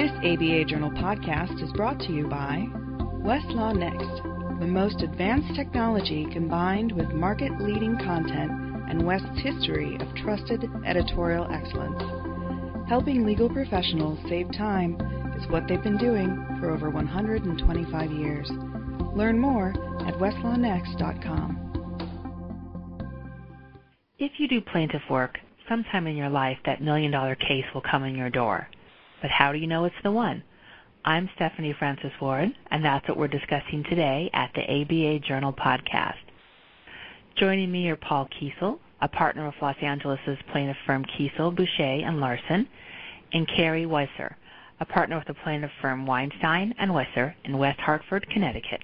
This 0.00 0.10
ABA 0.24 0.64
Journal 0.64 0.90
podcast 0.92 1.62
is 1.62 1.70
brought 1.72 2.00
to 2.00 2.10
you 2.10 2.26
by 2.26 2.66
Westlaw 3.20 3.76
Next, 3.76 4.22
the 4.58 4.66
most 4.66 5.02
advanced 5.02 5.54
technology 5.54 6.26
combined 6.32 6.90
with 6.92 7.10
market 7.10 7.52
leading 7.60 7.98
content 7.98 8.50
and 8.88 9.04
West's 9.04 9.42
history 9.42 9.96
of 9.96 10.08
trusted 10.16 10.64
editorial 10.86 11.46
excellence. 11.52 12.00
Helping 12.88 13.26
legal 13.26 13.50
professionals 13.50 14.18
save 14.26 14.50
time 14.56 14.94
is 15.36 15.46
what 15.50 15.68
they've 15.68 15.82
been 15.82 15.98
doing 15.98 16.46
for 16.58 16.70
over 16.70 16.88
125 16.88 18.10
years. 18.10 18.50
Learn 19.14 19.38
more 19.38 19.74
at 20.08 20.14
westlawnext.com. 20.14 21.58
If 24.18 24.32
you 24.38 24.48
do 24.48 24.62
plaintiff 24.62 25.02
work, 25.10 25.36
sometime 25.68 26.06
in 26.06 26.16
your 26.16 26.30
life 26.30 26.56
that 26.64 26.80
million 26.80 27.12
dollar 27.12 27.34
case 27.34 27.66
will 27.74 27.82
come 27.82 28.04
in 28.04 28.14
your 28.14 28.30
door. 28.30 28.66
But 29.20 29.30
how 29.30 29.52
do 29.52 29.58
you 29.58 29.66
know 29.66 29.84
it's 29.84 29.94
the 30.02 30.10
one? 30.10 30.42
I'm 31.04 31.28
Stephanie 31.34 31.74
Francis 31.78 32.12
Warren, 32.20 32.54
and 32.70 32.84
that's 32.84 33.06
what 33.06 33.18
we're 33.18 33.28
discussing 33.28 33.84
today 33.84 34.30
at 34.32 34.50
the 34.54 34.62
ABA 34.62 35.20
Journal 35.20 35.52
podcast. 35.52 36.14
Joining 37.36 37.70
me 37.70 37.88
are 37.90 37.96
Paul 37.96 38.28
Kiesel, 38.28 38.78
a 39.02 39.08
partner 39.08 39.46
of 39.46 39.54
Los 39.60 39.76
Angeles' 39.82 40.38
plaintiff 40.52 40.76
firm 40.86 41.04
Kiesel, 41.04 41.54
Boucher, 41.54 42.06
and 42.06 42.20
Larson, 42.20 42.66
and 43.32 43.48
Kerry 43.48 43.84
Wisser, 43.84 44.34
a 44.80 44.84
partner 44.86 45.16
with 45.18 45.26
the 45.26 45.34
plaintiff 45.42 45.70
firm 45.82 46.06
Weinstein 46.06 46.74
and 46.78 46.90
Wisser 46.90 47.34
in 47.44 47.58
West 47.58 47.80
Hartford, 47.80 48.26
Connecticut. 48.30 48.82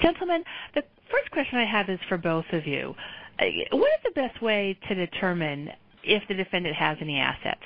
Gentlemen, 0.00 0.42
the 0.74 0.82
first 1.10 1.30
question 1.30 1.58
I 1.58 1.66
have 1.66 1.88
is 1.88 2.00
for 2.08 2.18
both 2.18 2.46
of 2.52 2.66
you. 2.66 2.94
Uh, 3.38 3.46
what 3.70 3.90
is 3.92 4.04
the 4.04 4.20
best 4.20 4.42
way 4.42 4.76
to 4.88 4.94
determine 4.94 5.70
if 6.02 6.22
the 6.28 6.34
defendant 6.34 6.74
has 6.74 6.98
any 7.00 7.18
assets? 7.18 7.62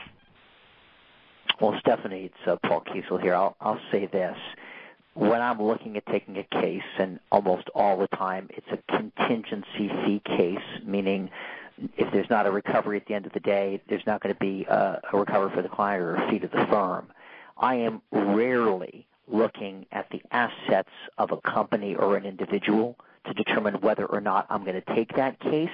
Well, 1.61 1.75
Stephanie, 1.81 2.27
it's 2.27 2.47
uh, 2.47 2.57
Paul 2.69 2.83
Kiesel 2.83 3.21
here. 3.23 3.35
I'll, 3.35 3.57
I'll 3.61 3.81
say 3.91 4.07
this. 4.07 4.37
When 5.15 5.41
I'm 5.41 5.63
looking 5.63 5.97
at 5.97 6.05
taking 6.07 6.37
a 6.37 6.43
case, 6.43 6.83
and 6.99 7.19
almost 7.33 7.71
all 7.75 7.97
the 7.97 8.09
time 8.09 8.49
it's 8.51 8.67
a 8.71 8.79
contingency 8.95 9.89
fee 10.05 10.21
case, 10.27 10.83
meaning 10.85 11.31
if 11.97 12.13
there's 12.13 12.29
not 12.29 12.47
a 12.47 12.51
recovery 12.51 12.99
at 12.99 13.07
the 13.07 13.15
end 13.15 13.25
of 13.25 13.33
the 13.33 13.41
day, 13.41 13.81
there's 13.89 14.07
not 14.07 14.23
going 14.23 14.35
to 14.35 14.39
be 14.39 14.65
a, 14.65 15.01
a 15.13 15.19
recovery 15.19 15.51
for 15.55 15.63
the 15.63 15.69
client 15.71 16.03
or 16.03 16.17
a 16.17 16.31
fee 16.31 16.39
to 16.41 16.49
the 16.49 16.67
firm. 16.71 17.07
I 17.57 17.77
am 17.77 18.03
rarely 18.13 19.07
looking 19.27 19.87
at 19.93 20.11
the 20.11 20.23
assets 20.31 20.91
of 21.17 21.33
a 21.33 21.39
company 21.39 21.95
or 21.95 22.19
an 22.19 22.27
individual 22.27 22.97
to 23.25 23.33
determine 23.33 23.81
whether 23.81 24.05
or 24.05 24.21
not 24.21 24.47
I'm 24.51 24.65
going 24.65 24.81
to 24.81 24.95
take 24.95 25.17
that 25.17 25.41
case 25.41 25.71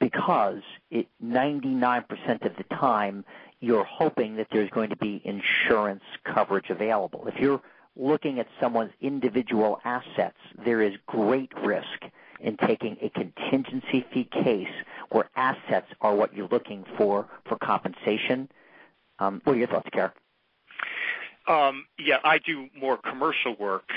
because 0.00 0.62
it 0.90 1.06
99% 1.24 2.44
of 2.44 2.56
the 2.56 2.64
time 2.74 3.24
you're 3.60 3.84
hoping 3.84 4.36
that 4.36 4.48
there's 4.50 4.70
going 4.70 4.90
to 4.90 4.96
be 4.96 5.20
insurance 5.24 6.02
coverage 6.24 6.70
available. 6.70 7.26
If 7.26 7.38
you're 7.38 7.60
looking 7.96 8.38
at 8.40 8.46
someone's 8.60 8.92
individual 9.00 9.80
assets, 9.84 10.38
there 10.64 10.80
is 10.80 10.94
great 11.06 11.52
risk 11.62 12.04
in 12.40 12.56
taking 12.56 12.96
a 13.02 13.10
contingency 13.10 14.06
fee 14.12 14.24
case 14.24 14.72
where 15.10 15.28
assets 15.36 15.88
are 16.00 16.14
what 16.14 16.34
you're 16.34 16.48
looking 16.48 16.84
for 16.96 17.28
for 17.46 17.56
compensation. 17.58 18.48
Um, 19.18 19.42
what 19.44 19.56
are 19.56 19.58
your 19.58 19.68
thoughts, 19.68 19.88
Kara? 19.92 20.12
Um, 21.46 21.86
yeah, 21.98 22.18
I 22.22 22.38
do 22.38 22.68
more 22.78 22.96
commercial 22.96 23.56
work, 23.56 23.90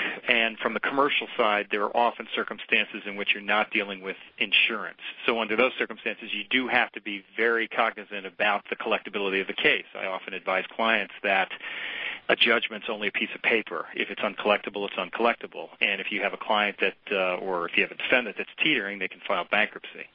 from 0.60 0.74
the 0.74 0.80
commercial 0.80 1.26
side, 1.36 1.66
there 1.70 1.84
are 1.84 1.96
often 1.96 2.26
circumstances 2.34 3.02
in 3.06 3.16
which 3.16 3.34
you're 3.34 3.42
not 3.42 3.70
dealing 3.70 4.00
with 4.00 4.16
insurance. 4.38 5.00
So 5.26 5.40
under 5.40 5.56
those 5.56 5.72
circumstances, 5.78 6.30
you 6.32 6.44
do 6.48 6.68
have 6.68 6.90
to 6.92 7.00
be 7.00 7.24
very 7.36 7.68
cognizant 7.68 8.24
about 8.26 8.64
the 8.70 8.76
collectability 8.76 9.40
of 9.40 9.46
the 9.46 9.54
case. 9.54 9.84
I 9.94 10.06
often 10.06 10.32
advise 10.32 10.64
clients 10.74 11.12
that 11.22 11.50
a 12.28 12.36
judgment's 12.36 12.86
only 12.88 13.08
a 13.08 13.12
piece 13.12 13.28
of 13.34 13.42
paper. 13.42 13.86
If 13.94 14.08
it's 14.10 14.22
uncollectible, 14.22 14.88
it's 14.88 14.96
uncollectible. 14.96 15.68
And 15.80 16.00
if 16.00 16.10
you 16.10 16.22
have 16.22 16.32
a 16.32 16.38
client 16.38 16.76
that, 16.80 16.96
uh, 17.12 17.36
or 17.36 17.68
if 17.68 17.76
you 17.76 17.82
have 17.82 17.92
a 17.92 17.96
defendant 17.96 18.36
that's 18.38 18.50
teetering, 18.62 18.98
they 18.98 19.08
can 19.08 19.20
file 19.26 19.46
bankruptcy. 19.50 20.06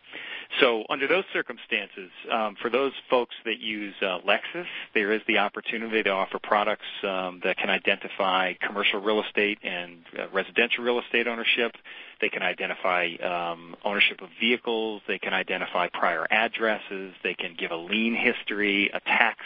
So 0.60 0.84
under 0.90 1.08
those 1.08 1.26
circumstances, 1.32 2.10
um, 2.32 2.56
for 2.60 2.70
those 2.70 2.92
folks 3.10 3.36
that 3.46 3.60
use 3.60 3.94
uh, 4.02 4.20
Lexis, 4.28 4.66
there 4.96 5.12
is 5.12 5.22
the 5.28 5.38
opportunity 5.38 6.02
to 6.04 6.10
offer 6.10 6.40
products 6.40 6.88
um, 7.04 7.40
that 7.44 7.58
can 7.58 7.70
identify 7.70 8.54
commercial 8.60 9.00
real 9.00 9.22
estate 9.22 9.60
and 9.64 10.00
uh, 10.18 10.28
residential 10.34 10.84
real 10.84 11.00
estate 11.00 11.28
ownership. 11.28 11.74
They 12.20 12.30
can 12.30 12.42
identify 12.42 13.14
um, 13.22 13.76
ownership 13.86 14.22
of 14.22 14.30
vehicles. 14.40 15.04
They 15.08 15.20
can 15.20 15.34
identify 15.34 15.88
prior 15.94 16.26
addresses. 16.32 17.14
They 17.24 17.36
can 17.36 17.56
give 17.58 17.70
a 17.70 17.78
lien 17.78 18.16
history, 18.16 18.90
a 18.92 19.00
tax 19.02 19.38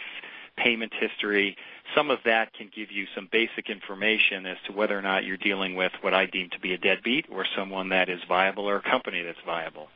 payment 0.56 0.94
history. 0.98 1.58
Some 1.96 2.12
of 2.12 2.20
that 2.26 2.54
can 2.54 2.72
give 2.74 2.92
you 2.92 3.08
some 3.14 3.28
basic 3.30 3.70
information 3.70 4.46
as 4.46 4.58
to 4.68 4.72
whether 4.72 4.98
or 4.98 5.02
not 5.02 5.26
you're 5.26 5.38
dealing 5.38 5.76
with 5.76 5.92
what 6.02 6.14
I 6.14 6.28
deem 6.28 6.50
to 6.52 6.60
be 6.60 6.74
a 6.74 6.78
deadbeat 6.78 7.26
or 7.30 7.46
someone 7.58 7.90
that 7.90 8.08
is 8.08 8.22
viable 8.28 8.70
or 8.70 8.78
a 8.78 8.82
company 8.82 9.22
that's 9.22 9.42
viable 9.46 9.90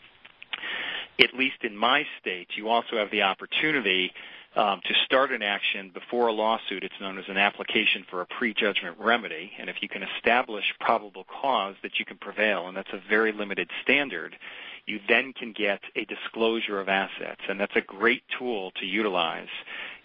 at 1.20 1.34
least 1.34 1.64
in 1.64 1.76
my 1.76 2.06
state, 2.20 2.50
you 2.56 2.70
also 2.70 2.98
have 2.98 3.12
the 3.12 3.24
opportunity 3.24 4.12
um, 4.56 4.82
to 4.86 4.94
start 5.06 5.32
an 5.32 5.44
action 5.44 5.92
before 5.94 6.28
a 6.28 6.32
lawsuit. 6.32 6.84
It's 6.84 7.00
known 7.00 7.18
as 7.20 7.26
an 7.28 7.38
application 7.38 8.06
for 8.10 8.22
a 8.22 8.26
prejudgment 8.26 8.98
remedy. 9.00 9.52
And 9.60 9.70
if 9.70 9.78
you 9.82 9.90
can 9.90 10.04
establish 10.04 10.66
probable 10.80 11.26
cause 11.26 11.76
that 11.84 12.00
you 12.00 12.06
can 12.06 12.18
prevail, 12.18 12.68
and 12.68 12.76
that's 12.76 12.92
a 12.92 13.02
very 13.08 13.32
limited 13.32 13.70
standard, 13.84 14.36
you 14.88 15.00
then 15.08 15.34
can 15.34 15.52
get 15.52 15.82
a 15.96 16.06
disclosure 16.06 16.80
of 16.80 16.90
assets. 16.90 17.42
And 17.48 17.60
that's 17.60 17.76
a 17.76 17.82
great 17.82 18.24
tool 18.40 18.72
to 18.80 18.86
utilize. 18.86 19.50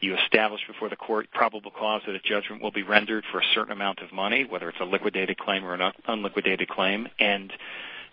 You 0.00 0.16
establish 0.16 0.60
before 0.66 0.88
the 0.88 0.96
court 0.96 1.28
probable 1.32 1.70
cause 1.70 2.02
that 2.06 2.14
a 2.14 2.20
judgment 2.20 2.60
will 2.60 2.72
be 2.72 2.82
rendered 2.82 3.24
for 3.30 3.38
a 3.38 3.44
certain 3.54 3.72
amount 3.72 4.00
of 4.00 4.12
money, 4.12 4.44
whether 4.44 4.68
it's 4.68 4.80
a 4.80 4.84
liquidated 4.84 5.38
claim 5.38 5.64
or 5.64 5.74
an 5.74 5.92
unliquidated 6.06 6.68
claim. 6.68 7.08
And 7.18 7.52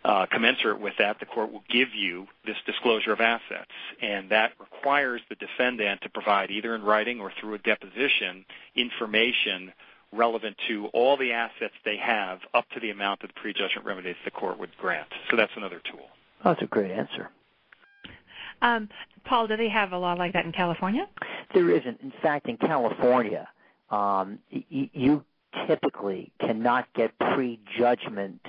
uh, 0.05 0.25
commensurate 0.31 0.79
with 0.79 0.93
that, 0.97 1.19
the 1.19 1.25
court 1.25 1.51
will 1.51 1.63
give 1.69 1.89
you 1.93 2.27
this 2.45 2.55
disclosure 2.65 3.11
of 3.11 3.19
assets, 3.19 3.71
and 4.01 4.29
that 4.29 4.53
requires 4.59 5.21
the 5.29 5.35
defendant 5.35 6.01
to 6.01 6.09
provide 6.09 6.51
either 6.51 6.73
in 6.73 6.83
writing 6.83 7.19
or 7.19 7.31
through 7.39 7.53
a 7.55 7.57
deposition 7.57 8.45
information 8.75 9.73
relevant 10.11 10.55
to 10.67 10.87
all 10.87 11.17
the 11.17 11.33
assets 11.33 11.73
they 11.85 11.97
have 11.97 12.39
up 12.53 12.65
to 12.73 12.79
the 12.79 12.89
amount 12.89 13.21
of 13.23 13.29
the 13.29 13.33
prejudgment 13.33 13.85
remedies 13.85 14.15
the 14.25 14.31
court 14.31 14.57
would 14.57 14.75
grant. 14.77 15.07
So 15.29 15.37
that's 15.37 15.51
another 15.55 15.81
tool. 15.91 16.07
Oh, 16.43 16.51
that's 16.51 16.61
a 16.61 16.65
great 16.65 16.91
answer. 16.91 17.29
Um, 18.61 18.89
Paul, 19.25 19.47
do 19.47 19.57
they 19.57 19.69
have 19.69 19.91
a 19.91 19.97
law 19.97 20.13
like 20.13 20.33
that 20.33 20.45
in 20.45 20.51
California? 20.51 21.07
There 21.53 21.69
isn't. 21.69 22.01
In 22.01 22.13
fact, 22.21 22.47
in 22.47 22.57
California, 22.57 23.47
um, 23.89 24.39
y- 24.51 24.89
you 24.93 25.23
typically 25.67 26.31
cannot 26.39 26.91
get 26.93 27.17
prejudgment 27.19 28.41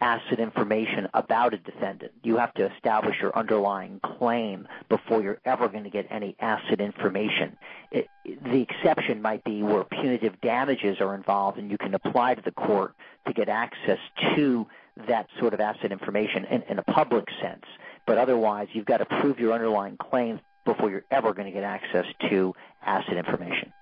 asset 0.00 0.38
information 0.40 1.08
about 1.14 1.54
a 1.54 1.58
defendant. 1.58 2.12
You 2.22 2.36
have 2.36 2.52
to 2.54 2.70
establish 2.74 3.16
your 3.20 3.36
underlying 3.36 4.00
claim 4.00 4.68
before 4.88 5.22
you're 5.22 5.40
ever 5.44 5.68
going 5.68 5.84
to 5.84 5.90
get 5.90 6.06
any 6.10 6.36
asset 6.38 6.80
information. 6.80 7.56
The 7.92 8.60
exception 8.60 9.22
might 9.22 9.42
be 9.44 9.62
where 9.62 9.84
punitive 9.84 10.40
damages 10.40 11.00
are 11.00 11.14
involved 11.14 11.58
and 11.58 11.70
you 11.70 11.78
can 11.78 11.94
apply 11.94 12.34
to 12.34 12.42
the 12.42 12.52
court 12.52 12.94
to 13.26 13.32
get 13.32 13.48
access 13.48 13.98
to 14.34 14.66
that 15.08 15.28
sort 15.38 15.54
of 15.54 15.60
asset 15.60 15.92
information 15.92 16.44
in, 16.46 16.62
in 16.62 16.78
a 16.78 16.82
public 16.82 17.26
sense. 17.40 17.64
But 18.06 18.18
otherwise, 18.18 18.68
you've 18.72 18.86
got 18.86 18.98
to 18.98 19.06
prove 19.06 19.38
your 19.38 19.52
underlying 19.52 19.96
claim 19.96 20.40
before 20.64 20.90
you're 20.90 21.04
ever 21.10 21.32
going 21.32 21.46
to 21.46 21.52
get 21.52 21.64
access 21.64 22.06
to 22.28 22.54
asset 22.84 23.16
information. 23.16 23.72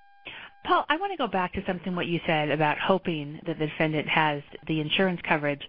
Paul, 0.64 0.84
I 0.88 0.96
want 0.96 1.12
to 1.12 1.18
go 1.18 1.26
back 1.26 1.52
to 1.54 1.64
something 1.66 1.94
what 1.94 2.06
you 2.06 2.20
said 2.26 2.50
about 2.50 2.78
hoping 2.78 3.40
that 3.46 3.58
the 3.58 3.66
defendant 3.66 4.08
has 4.08 4.42
the 4.66 4.80
insurance 4.80 5.20
coverage 5.22 5.68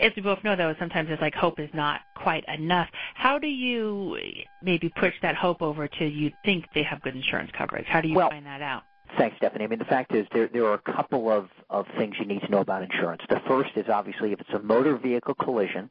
as 0.00 0.12
we 0.16 0.22
both 0.22 0.42
know, 0.44 0.56
though, 0.56 0.74
sometimes 0.78 1.08
it's 1.10 1.22
like 1.22 1.34
hope 1.34 1.58
is 1.58 1.70
not 1.72 2.00
quite 2.14 2.44
enough. 2.48 2.88
How 3.14 3.38
do 3.38 3.46
you 3.46 4.16
maybe 4.62 4.88
push 4.88 5.14
that 5.22 5.34
hope 5.34 5.62
over 5.62 5.88
to 5.88 6.06
you 6.06 6.32
think 6.44 6.66
they 6.74 6.82
have 6.82 7.00
good 7.02 7.16
insurance 7.16 7.50
coverage? 7.56 7.86
How 7.86 8.00
do 8.00 8.08
you 8.08 8.14
well, 8.14 8.30
find 8.30 8.46
that 8.46 8.62
out? 8.62 8.82
Thanks, 9.16 9.36
Stephanie. 9.38 9.64
I 9.64 9.66
mean, 9.66 9.78
the 9.78 9.84
fact 9.84 10.14
is 10.14 10.26
there 10.32 10.48
there 10.48 10.66
are 10.66 10.74
a 10.74 10.92
couple 10.92 11.30
of 11.30 11.48
of 11.68 11.86
things 11.96 12.16
you 12.18 12.26
need 12.26 12.42
to 12.42 12.48
know 12.50 12.60
about 12.60 12.82
insurance. 12.82 13.22
The 13.28 13.40
first 13.48 13.70
is 13.76 13.88
obviously 13.88 14.32
if 14.32 14.40
it's 14.40 14.50
a 14.50 14.60
motor 14.60 14.96
vehicle 14.96 15.34
collision, 15.34 15.90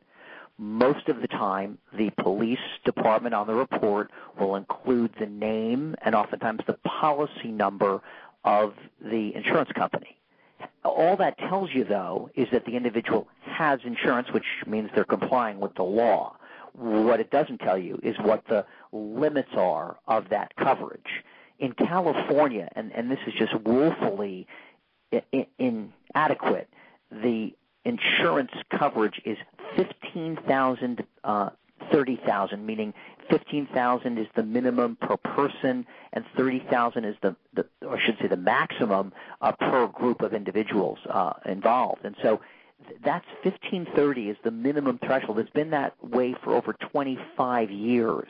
most 0.58 1.08
of 1.10 1.22
the 1.22 1.28
time 1.28 1.78
the 1.98 2.12
police 2.12 2.60
department 2.86 3.34
on 3.34 3.48
the 3.48 3.54
report 3.54 4.12
will 4.40 4.56
include 4.56 5.12
the 5.20 5.26
name 5.26 5.96
and 6.02 6.16
oftentimes 6.16 6.62
the 6.68 6.78
policy 6.86 7.50
number 7.50 8.02
of 8.44 8.74
the 9.02 9.36
insurance 9.36 9.72
company. 9.74 10.19
All 10.84 11.16
that 11.18 11.38
tells 11.38 11.74
you, 11.74 11.84
though, 11.84 12.30
is 12.36 12.50
that 12.52 12.66
the 12.66 12.76
individual 12.76 13.28
has 13.42 13.80
insurance, 13.84 14.32
which 14.32 14.46
means 14.66 14.90
they're 14.94 15.04
complying 15.04 15.60
with 15.60 15.76
the 15.76 15.84
law. 15.84 16.36
What 16.74 17.20
it 17.20 17.32
doesn't 17.32 17.60
tell 17.60 17.78
you 17.78 18.00
is 18.04 18.18
what 18.20 18.48
the 18.48 18.66
limits 18.92 19.50
are 19.56 19.98
of 20.08 20.30
that 20.30 20.56
coverage. 20.56 21.24
In 21.60 21.74
California, 21.74 22.70
and, 22.76 22.92
and 22.94 23.12
this 23.12 23.20
is 23.28 23.34
just 23.34 23.54
woefully 23.62 24.48
inadequate, 25.58 26.70
the 27.12 27.54
insurance 27.84 28.52
coverage 28.70 29.22
is 29.26 29.38
15,000 29.76 31.04
uh, 31.24 31.50
30,000, 31.92 32.66
meaning 32.66 32.94
15,000 33.30 34.18
is 34.18 34.28
the 34.36 34.44
minimum 34.44 34.98
per 35.00 35.18
person 35.18 35.86
and 36.14 36.26
30,000 36.36 37.06
is 37.06 37.16
the, 37.22 37.36
the, 37.54 37.66
or 37.86 37.98
I 37.98 38.06
should 38.06 38.18
say 38.20 38.28
the 38.28 38.38
maximum 38.38 39.14
uh, 39.42 39.52
per 39.52 39.88
group 39.88 40.22
of 40.22 40.34
individuals 40.34 41.00
uh, 41.10 41.34
involved. 41.46 42.06
And 42.06 42.16
so 42.22 42.42
that's 43.04 43.26
1530 43.44 44.30
is 44.30 44.38
the 44.44 44.52
minimum 44.52 45.00
threshold. 45.00 45.40
It's 45.40 45.50
been 45.50 45.72
that 45.72 45.94
way 46.04 46.36
for 46.44 46.54
over 46.54 46.74
25 46.74 47.72
years. 47.72 48.30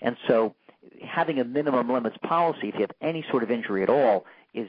And 0.00 0.16
so 0.26 0.54
having 1.02 1.40
a 1.40 1.44
minimum 1.44 1.90
limits 1.90 2.16
policy, 2.22 2.68
if 2.68 2.74
you 2.74 2.80
have 2.82 2.92
any 3.00 3.24
sort 3.30 3.42
of 3.42 3.50
injury 3.50 3.82
at 3.82 3.90
all, 3.90 4.24
is 4.54 4.68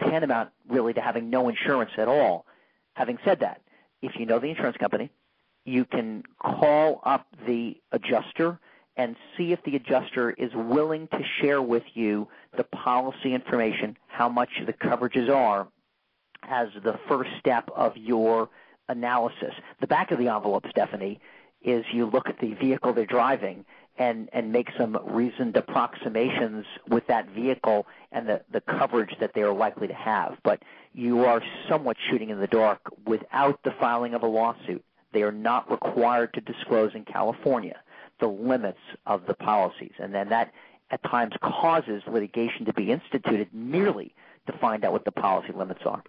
tantamount 0.00 0.50
really 0.68 0.92
to 0.94 1.00
having 1.00 1.30
no 1.30 1.48
insurance 1.48 1.92
at 1.96 2.08
all. 2.08 2.46
Having 2.94 3.18
said 3.24 3.40
that, 3.40 3.60
if 4.00 4.16
you 4.16 4.26
know 4.26 4.38
the 4.38 4.48
insurance 4.48 4.76
company, 4.76 5.10
you 5.64 5.84
can 5.84 6.24
call 6.40 7.00
up 7.04 7.26
the 7.46 7.80
adjuster 7.92 8.58
and 8.96 9.16
see 9.36 9.52
if 9.52 9.62
the 9.64 9.76
adjuster 9.76 10.30
is 10.30 10.50
willing 10.54 11.08
to 11.08 11.20
share 11.40 11.62
with 11.62 11.84
you 11.94 12.28
the 12.56 12.64
policy 12.64 13.34
information, 13.34 13.96
how 14.06 14.28
much 14.28 14.50
the 14.66 14.72
coverages 14.72 15.30
are, 15.30 15.68
as 16.42 16.68
the 16.84 16.98
first 17.08 17.30
step 17.38 17.70
of 17.74 17.96
your 17.96 18.50
analysis. 18.88 19.54
The 19.80 19.86
back 19.86 20.10
of 20.10 20.18
the 20.18 20.28
envelope, 20.28 20.66
Stephanie, 20.70 21.20
is 21.62 21.84
you 21.92 22.06
look 22.06 22.28
at 22.28 22.38
the 22.40 22.54
vehicle 22.54 22.92
they're 22.92 23.06
driving 23.06 23.64
and, 23.96 24.28
and 24.32 24.52
make 24.52 24.68
some 24.76 24.98
reasoned 25.04 25.56
approximations 25.56 26.66
with 26.88 27.06
that 27.06 27.28
vehicle 27.30 27.86
and 28.10 28.28
the, 28.28 28.42
the 28.50 28.60
coverage 28.60 29.14
that 29.20 29.32
they 29.34 29.42
are 29.42 29.52
likely 29.52 29.86
to 29.86 29.94
have. 29.94 30.36
But 30.42 30.62
you 30.92 31.24
are 31.24 31.42
somewhat 31.68 31.96
shooting 32.10 32.30
in 32.30 32.40
the 32.40 32.46
dark 32.46 32.80
without 33.06 33.62
the 33.62 33.72
filing 33.78 34.14
of 34.14 34.22
a 34.22 34.26
lawsuit. 34.26 34.84
They 35.12 35.22
are 35.22 35.32
not 35.32 35.70
required 35.70 36.34
to 36.34 36.40
disclose 36.40 36.94
in 36.94 37.04
California 37.04 37.80
the 38.22 38.28
limits 38.28 38.78
of 39.04 39.26
the 39.26 39.34
policies. 39.34 39.92
And 39.98 40.14
then 40.14 40.28
that 40.30 40.52
at 40.90 41.02
times 41.02 41.32
causes 41.42 42.02
litigation 42.06 42.64
to 42.66 42.72
be 42.72 42.92
instituted 42.92 43.48
merely 43.52 44.14
to 44.46 44.56
find 44.58 44.84
out 44.84 44.92
what 44.92 45.04
the 45.04 45.12
policy 45.12 45.52
limits 45.52 45.80
are. 45.84 46.02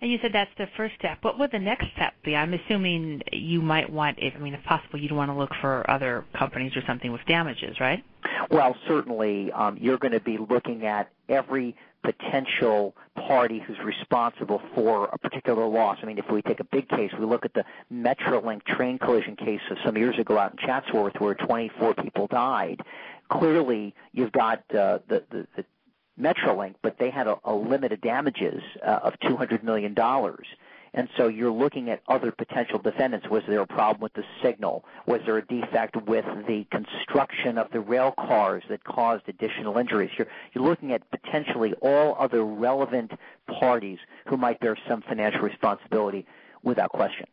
And 0.00 0.10
you 0.10 0.18
said 0.20 0.32
that's 0.32 0.50
the 0.58 0.66
first 0.76 0.94
step. 0.98 1.18
What 1.22 1.38
would 1.38 1.52
the 1.52 1.58
next 1.58 1.86
step 1.94 2.14
be? 2.24 2.34
I'm 2.34 2.52
assuming 2.52 3.22
you 3.32 3.62
might 3.62 3.90
want, 3.90 4.18
if, 4.18 4.34
I 4.34 4.38
mean, 4.38 4.54
if 4.54 4.64
possible, 4.64 4.98
you'd 4.98 5.12
want 5.12 5.30
to 5.30 5.36
look 5.36 5.50
for 5.60 5.88
other 5.90 6.24
companies 6.36 6.72
or 6.76 6.82
something 6.86 7.12
with 7.12 7.20
damages, 7.28 7.78
right? 7.78 8.02
Well, 8.50 8.74
certainly, 8.88 9.52
um, 9.52 9.78
you're 9.80 9.98
going 9.98 10.12
to 10.12 10.20
be 10.20 10.38
looking 10.38 10.86
at 10.86 11.10
every 11.28 11.76
potential 12.12 12.94
party 13.16 13.58
who's 13.58 13.78
responsible 13.80 14.62
for 14.74 15.06
a 15.06 15.18
particular 15.18 15.66
loss. 15.66 15.98
I 16.02 16.06
mean, 16.06 16.18
if 16.18 16.30
we 16.30 16.40
take 16.42 16.60
a 16.60 16.64
big 16.64 16.88
case, 16.88 17.10
we 17.18 17.24
look 17.24 17.44
at 17.44 17.54
the 17.54 17.64
Metrolink 17.92 18.64
train 18.64 18.98
collision 18.98 19.34
case 19.34 19.60
of 19.70 19.78
some 19.84 19.96
years 19.96 20.18
ago 20.18 20.38
out 20.38 20.52
in 20.52 20.58
Chatsworth 20.58 21.14
where 21.18 21.34
24 21.34 21.94
people 21.94 22.28
died. 22.28 22.80
Clearly, 23.28 23.94
you've 24.12 24.32
got 24.32 24.58
uh, 24.74 25.00
the, 25.08 25.24
the, 25.30 25.46
the 25.56 25.64
Metrolink, 26.20 26.76
but 26.80 26.98
they 26.98 27.10
had 27.10 27.26
a, 27.26 27.38
a 27.44 27.54
limit 27.54 27.92
of 27.92 28.00
damages 28.00 28.62
uh, 28.82 29.00
of 29.02 29.14
$200 29.20 29.64
million. 29.64 29.94
And 30.96 31.10
so 31.18 31.28
you're 31.28 31.52
looking 31.52 31.90
at 31.90 32.00
other 32.08 32.32
potential 32.32 32.78
defendants. 32.78 33.28
Was 33.28 33.42
there 33.46 33.60
a 33.60 33.66
problem 33.66 34.00
with 34.00 34.14
the 34.14 34.24
signal? 34.42 34.82
Was 35.06 35.20
there 35.26 35.36
a 35.36 35.46
defect 35.46 35.94
with 36.06 36.24
the 36.48 36.66
construction 36.72 37.58
of 37.58 37.70
the 37.70 37.80
rail 37.80 38.14
cars 38.18 38.64
that 38.70 38.82
caused 38.82 39.28
additional 39.28 39.76
injuries? 39.76 40.10
You're, 40.16 40.26
you're 40.54 40.64
looking 40.64 40.92
at 40.92 41.02
potentially 41.10 41.74
all 41.82 42.16
other 42.18 42.44
relevant 42.44 43.12
parties 43.60 43.98
who 44.26 44.38
might 44.38 44.58
bear 44.58 44.76
some 44.88 45.02
financial 45.02 45.42
responsibility 45.42 46.26
without 46.62 46.88
question. 46.90 47.26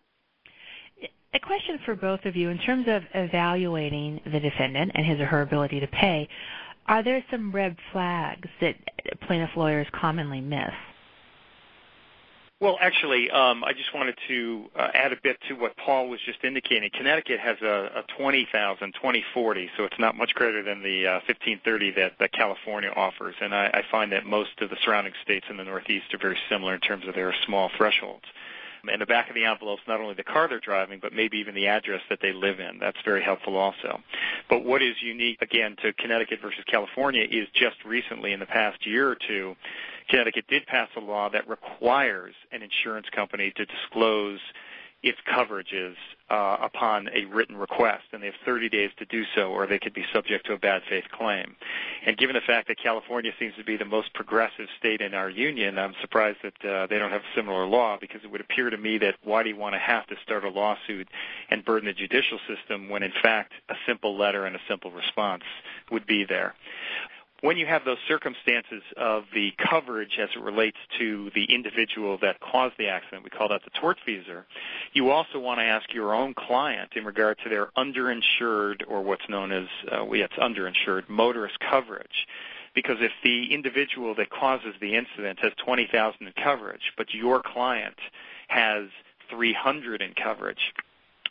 A 1.34 1.40
question 1.40 1.80
for 1.86 1.96
both 1.96 2.26
of 2.26 2.36
you 2.36 2.50
in 2.50 2.60
terms 2.60 2.86
of 2.90 3.04
evaluating 3.14 4.20
the 4.26 4.42
defendant 4.42 4.92
and 4.94 5.06
his 5.06 5.20
or 5.22 5.26
her 5.26 5.42
ability 5.42 5.80
to 5.80 5.88
pay. 5.88 6.28
Are 6.88 7.02
there 7.02 7.24
some 7.32 7.54
red 7.54 7.78
flags 7.94 8.50
that 8.60 8.76
plaintiff 9.22 9.52
lawyers 9.56 9.88
commonly 9.94 10.42
miss? 10.42 10.74
Well, 12.64 12.78
actually, 12.80 13.30
um, 13.30 13.66
I 13.66 13.74
just 13.74 13.94
wanted 13.94 14.18
to 14.30 14.70
uh, 14.74 14.88
add 14.94 15.12
a 15.12 15.18
bit 15.22 15.36
to 15.50 15.56
what 15.56 15.76
Paul 15.76 16.08
was 16.08 16.22
just 16.26 16.46
indicating. 16.46 16.90
Connecticut 16.94 17.42
has 17.42 17.58
a, 17.62 17.92
a 17.94 18.04
20,000, 18.18 18.94
2040, 18.94 19.70
so 19.76 19.84
it's 19.84 20.00
not 20.00 20.16
much 20.16 20.34
greater 20.34 20.64
than 20.64 20.82
the 20.82 21.08
uh, 21.08 21.20
1530 21.28 21.92
that, 21.92 22.14
that 22.20 22.32
California 22.32 22.90
offers. 22.96 23.36
And 23.42 23.54
I 23.54 23.84
find 23.92 24.14
that 24.14 24.26
most 24.26 24.62
of 24.62 24.70
the 24.70 24.78
surrounding 24.82 25.12
states 25.22 25.46
in 25.50 25.58
the 25.58 25.66
Northeast 25.66 26.14
are 26.14 26.18
very 26.18 26.38
similar 26.48 26.74
in 26.74 26.80
terms 26.80 27.06
of 27.06 27.16
their 27.16 27.36
small 27.46 27.70
thresholds. 27.76 28.24
And 28.92 29.02
the 29.02 29.06
back 29.06 29.30
of 29.30 29.36
the 29.36 29.46
envelope 29.46 29.80
is 29.80 29.88
not 29.88 30.02
only 30.02 30.14
the 30.14 30.24
car 30.24 30.50
they're 30.50 30.60
driving, 30.60 31.00
but 31.02 31.14
maybe 31.14 31.38
even 31.38 31.56
the 31.56 31.68
address 31.68 32.02
that 32.10 32.20
they 32.22 32.34
live 32.34 32.60
in. 32.60 32.80
That's 32.80 32.98
very 33.06 33.24
helpful 33.24 33.56
also. 33.56 34.02
But 34.50 34.66
what 34.66 34.82
is 34.82 34.96
unique, 35.02 35.42
again, 35.42 35.78
to 35.82 35.94
Connecticut 35.94 36.40
versus 36.42 36.64
California 36.68 37.24
is 37.24 37.48
just 37.54 37.78
recently 37.86 38.34
in 38.34 38.42
the 38.42 38.46
past 38.46 38.86
year 38.86 39.10
or 39.10 39.16
two, 39.16 39.56
Connecticut 40.10 40.46
did 40.50 40.66
pass 40.66 40.90
a 40.98 41.00
law 41.00 41.30
that 41.30 41.48
requires 41.48 42.36
an 42.52 42.62
insurance 42.62 43.08
company 43.16 43.54
to 43.56 43.66
disclose 43.66 44.40
its 45.04 45.20
coverages 45.28 45.96
uh, 46.30 46.58
upon 46.62 47.10
a 47.14 47.26
written 47.26 47.58
request, 47.58 48.06
and 48.14 48.24
they 48.24 48.28
have 48.28 48.36
30 48.46 48.70
days 48.70 48.90
to 48.98 49.06
do 49.06 49.24
so, 49.36 49.52
or 49.52 49.68
they 49.68 49.78
could 49.78 49.94
be 49.94 50.06
subject 50.14 50.46
to 50.46 50.54
a 50.54 50.58
bad 50.58 50.82
faith 50.90 51.04
claim. 51.12 51.56
And 52.06 52.18
given 52.18 52.36
the 52.36 52.42
fact 52.42 52.70
that 52.70 52.78
California 52.82 53.32
seems 53.38 53.54
to 53.56 53.64
be 53.64 53.76
the 53.76 53.86
most 53.86 54.14
progressive 54.14 54.68
state 54.80 55.02
in 55.02 55.14
our 55.14 55.30
union, 55.30 55.78
I'm 55.78 55.94
surprised 56.02 56.40
that 56.44 56.66
uh, 56.66 56.88
they 56.88 56.98
don't 56.98 57.12
have 57.12 57.22
a 57.22 57.36
similar 57.36 57.66
law 57.66 57.98
because 58.00 58.22
it 58.24 58.32
would 58.32 58.42
appear 58.42 58.70
to 58.70 58.78
me 58.78 58.98
that 59.00 59.16
why 59.24 59.44
do 59.44 59.50
you 59.50 59.58
want 59.58 59.74
to 59.74 59.80
have 59.80 60.08
to 60.08 60.16
start 60.24 60.46
a 60.46 60.50
lawsuit 60.50 61.10
and 61.50 61.66
burden 61.66 61.88
the 61.88 61.94
judicial 61.94 62.40
system 62.48 62.90
when 62.90 63.04
in 63.04 63.14
fact 63.22 63.52
a 63.70 63.76
simple 63.86 64.18
letter 64.18 64.46
and 64.46 64.56
a 64.56 64.62
simple 64.70 64.92
response 64.92 65.44
would 65.92 66.06
be 66.06 66.24
there 66.24 66.56
when 67.44 67.58
you 67.58 67.66
have 67.66 67.84
those 67.84 67.98
circumstances 68.08 68.82
of 68.96 69.26
the 69.34 69.52
coverage 69.58 70.18
as 70.18 70.30
it 70.34 70.42
relates 70.42 70.78
to 70.98 71.30
the 71.36 71.44
individual 71.54 72.18
that 72.18 72.40
caused 72.40 72.74
the 72.78 72.88
accident, 72.88 73.22
we 73.22 73.30
call 73.30 73.50
that 73.50 73.62
the 73.66 73.70
tortfeasor, 73.72 74.44
you 74.94 75.10
also 75.10 75.40
want 75.40 75.60
to 75.60 75.64
ask 75.66 75.94
your 75.94 76.14
own 76.14 76.34
client 76.34 76.92
in 76.96 77.04
regard 77.04 77.38
to 77.44 77.50
their 77.50 77.66
underinsured 77.78 78.84
or 78.88 79.02
what's 79.02 79.28
known 79.28 79.52
as, 79.52 79.68
uh, 79.92 80.06
well, 80.06 80.22
it's 80.22 80.36
underinsured 80.36 81.10
motorist 81.10 81.60
coverage. 81.60 82.28
Because 82.74 82.98
if 83.02 83.12
the 83.26 83.54
individual 83.54 84.16
that 84.16 84.30
causes 84.30 84.74
the 84.80 84.96
incident 84.96 85.40
has 85.40 85.52
20,000 85.66 86.26
in 86.26 86.34
coverage, 86.42 86.94
but 86.96 87.14
your 87.14 87.42
client 87.44 87.98
has 88.48 88.86
300 89.30 90.02
in 90.02 90.14
coverage, 90.14 90.72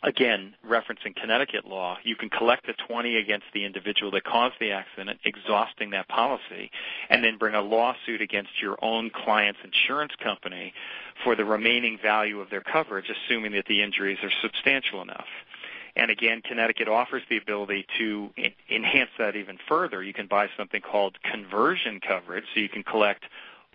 again, 0.03 0.53
referencing 0.67 1.15
Connecticut 1.15 1.65
law, 1.65 1.97
you 2.03 2.15
can 2.15 2.29
collect 2.29 2.67
the 2.67 2.73
20 2.87 3.15
against 3.15 3.45
the 3.53 3.65
individual 3.65 4.11
that 4.11 4.23
caused 4.23 4.55
the 4.59 4.71
accident, 4.71 5.19
exhausting 5.23 5.91
that 5.91 6.07
policy, 6.09 6.69
and 7.09 7.23
then 7.23 7.37
bring 7.37 7.55
a 7.55 7.61
lawsuit 7.61 8.21
against 8.21 8.61
your 8.61 8.77
own 8.81 9.09
client's 9.09 9.59
insurance 9.63 10.13
company 10.21 10.73
for 11.23 11.35
the 11.35 11.45
remaining 11.45 11.97
value 12.01 12.41
of 12.41 12.49
their 12.49 12.61
coverage, 12.61 13.09
assuming 13.09 13.53
that 13.53 13.65
the 13.65 13.81
injuries 13.81 14.19
are 14.23 14.31
substantial 14.41 15.01
enough. 15.01 15.27
And 15.95 16.09
again, 16.09 16.41
Connecticut 16.41 16.87
offers 16.87 17.21
the 17.29 17.37
ability 17.37 17.85
to 17.99 18.31
enhance 18.69 19.11
that 19.19 19.35
even 19.35 19.57
further. 19.67 20.01
You 20.01 20.13
can 20.13 20.27
buy 20.27 20.47
something 20.57 20.81
called 20.81 21.17
conversion 21.21 21.99
coverage, 21.99 22.45
so 22.53 22.59
you 22.59 22.69
can 22.69 22.83
collect 22.83 23.25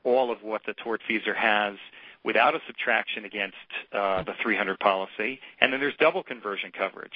all 0.05 0.31
of 0.31 0.43
what 0.43 0.63
the 0.67 0.75
tortfeasor 0.75 1.37
has 1.37 1.77
without 2.25 2.55
a 2.55 2.61
subtraction 2.67 3.25
against 3.25 3.57
uh, 3.93 4.23
the 4.23 4.35
300 4.43 4.79
policy, 4.79 5.41
and 5.61 5.73
then 5.73 5.81
there's 5.81 5.97
double 5.99 6.23
conversion 6.23 6.73
coverage. 6.77 7.13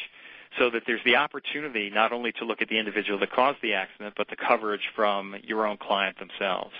So 0.58 0.68
that 0.68 0.82
there's 0.86 1.00
the 1.02 1.16
opportunity 1.16 1.88
not 1.88 2.12
only 2.12 2.32
to 2.32 2.44
look 2.44 2.60
at 2.60 2.68
the 2.68 2.78
individual 2.78 3.18
that 3.20 3.32
caused 3.32 3.58
the 3.62 3.72
accident, 3.72 4.12
but 4.18 4.28
the 4.28 4.36
coverage 4.36 4.82
from 4.94 5.34
your 5.42 5.66
own 5.66 5.78
client 5.78 6.18
themselves. 6.18 6.74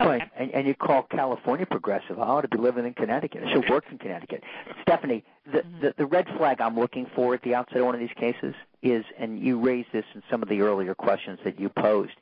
Okay. 0.00 0.08
Right, 0.08 0.30
and, 0.36 0.50
and 0.52 0.66
you 0.66 0.74
call 0.74 1.02
California 1.02 1.66
progressive. 1.66 2.18
I 2.18 2.22
ought 2.22 2.40
to 2.42 2.48
be 2.48 2.58
living 2.58 2.86
in 2.86 2.94
Connecticut. 2.94 3.42
I 3.44 3.52
should 3.52 3.68
work 3.68 3.84
in 3.90 3.98
Connecticut. 3.98 4.42
Stephanie, 4.82 5.24
the, 5.46 5.58
mm-hmm. 5.58 5.80
the, 5.80 5.94
the 5.98 6.06
red 6.06 6.26
flag 6.38 6.60
I'm 6.60 6.78
looking 6.78 7.06
for 7.14 7.34
at 7.34 7.42
the 7.42 7.54
outset 7.54 7.78
of 7.78 7.86
one 7.86 7.94
of 7.94 8.00
these 8.00 8.14
cases 8.16 8.54
is, 8.82 9.04
and 9.18 9.38
you 9.38 9.60
raised 9.60 9.88
this 9.92 10.04
in 10.14 10.22
some 10.30 10.42
of 10.42 10.48
the 10.48 10.62
earlier 10.62 10.94
questions 10.94 11.38
that 11.44 11.60
you 11.60 11.68
posed, 11.68 12.12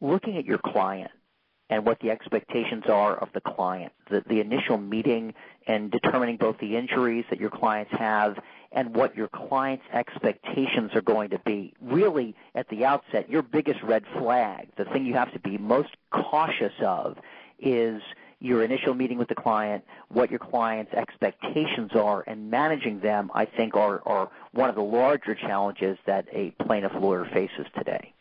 looking 0.00 0.36
at 0.36 0.44
your 0.44 0.58
client 0.58 1.10
and 1.72 1.86
what 1.86 1.98
the 2.00 2.10
expectations 2.10 2.84
are 2.86 3.16
of 3.16 3.30
the 3.32 3.40
client. 3.40 3.94
The, 4.10 4.22
the 4.28 4.40
initial 4.40 4.76
meeting 4.76 5.32
and 5.66 5.90
determining 5.90 6.36
both 6.36 6.58
the 6.58 6.76
injuries 6.76 7.24
that 7.30 7.40
your 7.40 7.48
clients 7.48 7.90
have 7.92 8.38
and 8.72 8.94
what 8.94 9.16
your 9.16 9.28
client's 9.28 9.84
expectations 9.90 10.90
are 10.94 11.00
going 11.00 11.30
to 11.30 11.38
be. 11.38 11.72
Really, 11.80 12.34
at 12.54 12.68
the 12.68 12.84
outset, 12.84 13.30
your 13.30 13.40
biggest 13.40 13.82
red 13.82 14.04
flag, 14.18 14.68
the 14.76 14.84
thing 14.84 15.06
you 15.06 15.14
have 15.14 15.32
to 15.32 15.38
be 15.38 15.56
most 15.56 15.88
cautious 16.10 16.74
of, 16.82 17.16
is 17.58 18.02
your 18.38 18.62
initial 18.62 18.92
meeting 18.92 19.16
with 19.16 19.28
the 19.28 19.34
client, 19.34 19.82
what 20.08 20.28
your 20.28 20.40
client's 20.40 20.92
expectations 20.92 21.92
are, 21.94 22.22
and 22.26 22.50
managing 22.50 23.00
them, 23.00 23.30
I 23.32 23.46
think, 23.46 23.76
are, 23.76 24.02
are 24.04 24.30
one 24.52 24.68
of 24.68 24.74
the 24.74 24.82
larger 24.82 25.34
challenges 25.34 25.96
that 26.04 26.26
a 26.32 26.50
plaintiff 26.66 26.92
lawyer 27.00 27.24
faces 27.32 27.64
today. 27.78 28.12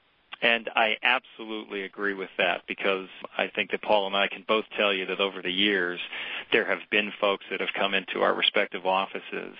And 0.42 0.70
I 0.76 0.98
absolutely 1.04 1.84
agree 1.84 2.14
with 2.16 2.30
that 2.38 2.64
because 2.68 3.08
I 3.38 3.48
think 3.48 3.72
that 3.72 3.82
Paul 3.82 4.08
and 4.08 4.16
I 4.16 4.28
can 4.28 4.44
both 4.48 4.66
tell 4.76 4.94
you 4.94 5.06
that 5.06 5.20
over 5.20 5.42
the 5.42 5.52
years 5.52 6.00
there 6.52 6.66
have 6.66 6.80
been 6.90 7.12
folks 7.22 7.46
that 7.52 7.60
have 7.60 7.70
come 7.78 7.94
into 7.94 8.22
our 8.22 8.34
respective 8.34 8.86
offices 8.86 9.56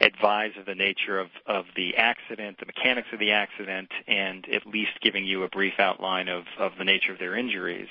advise 0.00 0.52
of 0.58 0.66
the 0.66 0.74
nature 0.74 1.18
of, 1.18 1.28
of 1.46 1.64
the 1.76 1.96
accident, 1.96 2.58
the 2.58 2.66
mechanics 2.66 3.08
of 3.12 3.18
the 3.18 3.32
accident, 3.32 3.88
and 4.06 4.46
at 4.52 4.66
least 4.66 4.92
giving 5.00 5.24
you 5.24 5.42
a 5.42 5.48
brief 5.48 5.74
outline 5.78 6.28
of, 6.28 6.44
of 6.58 6.72
the 6.78 6.84
nature 6.84 7.12
of 7.12 7.18
their 7.18 7.36
injuries. 7.36 7.88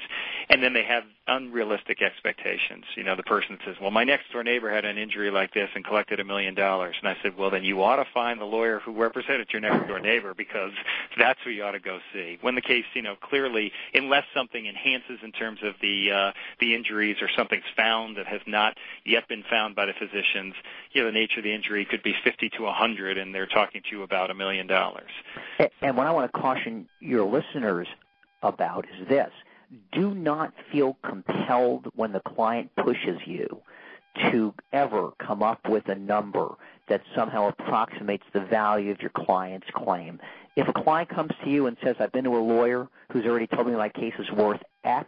And 0.50 0.62
then 0.64 0.74
they 0.74 0.84
have 0.84 1.04
unrealistic 1.32 2.02
expectations. 2.02 2.84
You 2.96 3.04
know, 3.04 3.16
the 3.16 3.24
person 3.24 3.58
says, 3.66 3.76
well, 3.82 3.90
my 3.90 4.04
next 4.04 4.32
door 4.32 4.44
neighbor 4.44 4.70
had 4.70 4.84
an 4.84 4.98
injury 4.98 5.32
like 5.32 5.54
this 5.54 5.70
and 5.76 5.86
collected 5.86 6.20
a 6.20 6.26
million 6.26 6.56
dollars. 6.56 6.96
And 7.02 7.08
I 7.08 7.16
said, 7.24 7.38
well, 7.38 7.50
then 7.50 7.64
you 7.64 7.82
ought 7.82 7.96
to 7.96 8.06
find 8.14 8.40
the 8.40 8.46
lawyer 8.46 8.80
who 8.80 8.92
represented 8.92 9.48
your 9.52 9.62
next 9.62 9.88
door 9.88 10.00
neighbor 10.00 10.34
because 10.34 10.74
that's 11.18 11.40
who 11.44 11.50
you 11.50 11.64
ought 11.64 11.72
to 11.72 11.80
go 11.80 12.00
see. 12.14 12.38
When 12.42 12.56
the 12.56 12.62
case, 12.62 12.84
you 12.94 13.02
know, 13.02 13.16
clearly, 13.16 13.72
unless 13.94 14.26
something 14.36 14.66
enhances 14.66 15.20
in 15.24 15.32
terms 15.32 15.60
of 15.64 15.76
the, 15.82 16.12
uh, 16.12 16.32
the 16.60 16.76
injuries 16.76 17.18
or 17.22 17.30
something's 17.36 17.64
found 17.78 18.18
that 18.18 18.28
has 18.28 18.42
not 18.46 18.78
yet 19.06 19.28
been 19.30 19.44
found 19.50 19.74
by 19.74 19.86
the 19.86 19.94
physicians, 19.94 20.54
you 20.92 21.02
know, 21.02 21.08
the 21.08 21.14
nature 21.14 21.40
of 21.40 21.46
the 21.46 21.54
injury 21.54 21.86
could 21.86 22.04
be 22.04 22.14
50 22.24 22.50
to 22.58 22.64
100 22.64 23.18
and 23.18 23.34
they're 23.34 23.48
talking 23.48 23.82
to 23.90 23.96
you 23.96 24.04
about 24.04 24.30
a 24.30 24.34
million 24.34 24.68
dollars. 24.68 25.12
And 25.82 25.96
what 25.96 26.08
I 26.08 26.12
want 26.12 26.32
to 26.32 26.38
caution 26.38 26.90
your 27.00 27.26
listeners 27.26 27.88
about 28.44 28.86
is 29.00 29.08
this. 29.08 29.32
Do 29.92 30.14
not 30.14 30.54
feel 30.72 30.98
compelled 31.04 31.88
when 31.96 32.12
the 32.12 32.20
client 32.20 32.72
pushes 32.76 33.20
you 33.26 33.62
to 34.32 34.54
ever 34.74 35.12
come 35.20 35.42
up 35.42 35.70
with 35.70 35.88
a 35.88 35.96
number 35.96 36.56
that 36.90 37.02
somehow 37.16 37.48
approximates 37.48 38.26
the 38.34 38.42
value 38.42 38.92
of 38.92 39.00
your 39.02 39.12
client's 39.12 39.68
claim. 39.74 40.20
If 40.58 40.68
a 40.68 40.74
client 40.74 41.10
comes 41.10 41.32
to 41.44 41.50
you 41.50 41.68
and 41.68 41.78
says, 41.82 41.96
I've 42.00 42.12
been 42.12 42.26
to 42.26 42.36
a 42.36 42.40
lawyer 42.40 42.90
who's 43.12 43.26
already 43.26 43.48
told 43.48 43.68
me 43.68 43.74
my 43.74 43.88
case 43.88 44.14
is 44.20 44.30
worth 44.32 44.62
X, 44.84 45.08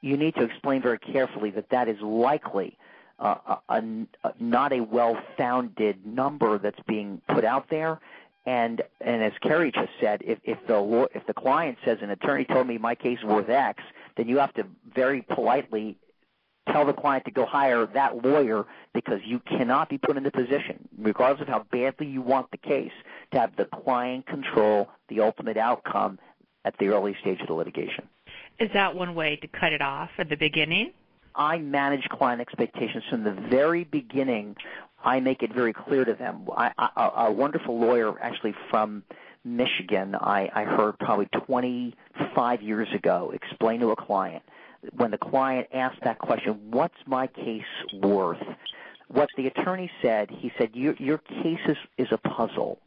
you 0.00 0.16
need 0.16 0.36
to 0.36 0.42
explain 0.44 0.80
very 0.80 0.98
carefully 0.98 1.50
that 1.50 1.70
that 1.70 1.88
is 1.88 2.00
likely 2.00 2.78
uh, 3.18 3.36
a, 3.46 3.74
a, 3.74 3.82
a, 4.24 4.34
not 4.38 4.72
a 4.72 4.80
well-founded 4.80 6.06
number 6.06 6.58
that's 6.58 6.80
being 6.86 7.20
put 7.28 7.44
out 7.44 7.68
there. 7.70 7.98
And 8.46 8.82
and 9.00 9.22
as 9.22 9.32
Kerry 9.42 9.72
just 9.72 9.92
said, 10.00 10.22
if 10.24 10.38
if 10.44 10.58
the 10.66 11.08
if 11.14 11.26
the 11.26 11.34
client 11.34 11.78
says 11.84 11.98
an 12.02 12.10
attorney 12.10 12.44
told 12.44 12.66
me 12.66 12.76
my 12.78 12.94
case 12.94 13.18
is 13.18 13.24
worth 13.24 13.48
X, 13.48 13.82
then 14.16 14.28
you 14.28 14.38
have 14.38 14.52
to 14.54 14.66
very 14.94 15.22
politely 15.22 15.96
tell 16.70 16.84
the 16.84 16.92
client 16.92 17.24
to 17.24 17.30
go 17.30 17.46
hire 17.46 17.86
that 17.86 18.24
lawyer 18.24 18.64
because 18.92 19.20
you 19.24 19.40
cannot 19.40 19.88
be 19.88 19.98
put 19.98 20.16
in 20.16 20.22
the 20.22 20.30
position, 20.30 20.88
regardless 20.98 21.42
of 21.42 21.48
how 21.48 21.64
badly 21.70 22.06
you 22.06 22.22
want 22.22 22.50
the 22.50 22.58
case, 22.58 22.92
to 23.32 23.38
have 23.38 23.54
the 23.56 23.66
client 23.66 24.26
control 24.26 24.88
the 25.08 25.20
ultimate 25.20 25.56
outcome 25.56 26.18
at 26.64 26.74
the 26.78 26.88
early 26.88 27.14
stage 27.20 27.40
of 27.40 27.46
the 27.46 27.52
litigation. 27.52 28.08
Is 28.58 28.70
that 28.72 28.94
one 28.94 29.14
way 29.14 29.36
to 29.36 29.48
cut 29.48 29.72
it 29.72 29.82
off 29.82 30.10
at 30.18 30.28
the 30.28 30.36
beginning? 30.36 30.92
I 31.34 31.58
manage 31.58 32.08
client 32.08 32.40
expectations 32.40 33.02
from 33.10 33.24
the 33.24 33.32
very 33.32 33.84
beginning. 33.84 34.56
I 35.04 35.20
make 35.20 35.42
it 35.42 35.52
very 35.52 35.72
clear 35.72 36.04
to 36.04 36.14
them. 36.14 36.48
I, 36.56 36.72
I, 36.78 37.26
a 37.26 37.32
wonderful 37.32 37.78
lawyer, 37.78 38.18
actually 38.20 38.54
from 38.70 39.04
Michigan, 39.44 40.14
I, 40.14 40.50
I 40.54 40.64
heard 40.64 40.98
probably 40.98 41.26
25 41.46 42.62
years 42.62 42.88
ago, 42.94 43.30
explain 43.34 43.80
to 43.80 43.90
a 43.90 43.96
client 43.96 44.42
when 44.96 45.10
the 45.10 45.18
client 45.18 45.68
asked 45.72 46.00
that 46.02 46.18
question, 46.18 46.70
"What's 46.70 46.96
my 47.06 47.26
case 47.26 47.62
worth?" 47.92 48.42
What 49.08 49.28
the 49.36 49.46
attorney 49.46 49.90
said, 50.00 50.30
he 50.30 50.50
said, 50.58 50.70
"Your, 50.74 50.94
your 50.94 51.18
case 51.18 51.60
is, 51.68 51.76
is 51.98 52.08
a 52.10 52.18
puzzle." 52.18 52.78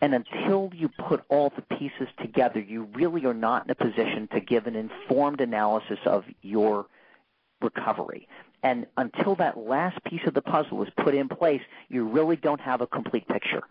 And 0.00 0.14
until 0.14 0.70
you 0.74 0.88
put 0.88 1.24
all 1.28 1.52
the 1.56 1.62
pieces 1.76 2.08
together, 2.20 2.60
you 2.60 2.84
really 2.94 3.24
are 3.24 3.34
not 3.34 3.64
in 3.64 3.70
a 3.70 3.74
position 3.74 4.28
to 4.32 4.40
give 4.40 4.66
an 4.66 4.76
informed 4.76 5.40
analysis 5.40 5.98
of 6.04 6.24
your 6.42 6.86
recovery. 7.62 8.28
And 8.62 8.86
until 8.96 9.34
that 9.36 9.58
last 9.58 10.02
piece 10.04 10.26
of 10.26 10.34
the 10.34 10.42
puzzle 10.42 10.82
is 10.82 10.88
put 10.96 11.14
in 11.14 11.28
place, 11.28 11.62
you 11.88 12.04
really 12.04 12.36
don't 12.36 12.60
have 12.60 12.80
a 12.80 12.86
complete 12.86 13.28
picture. 13.28 13.62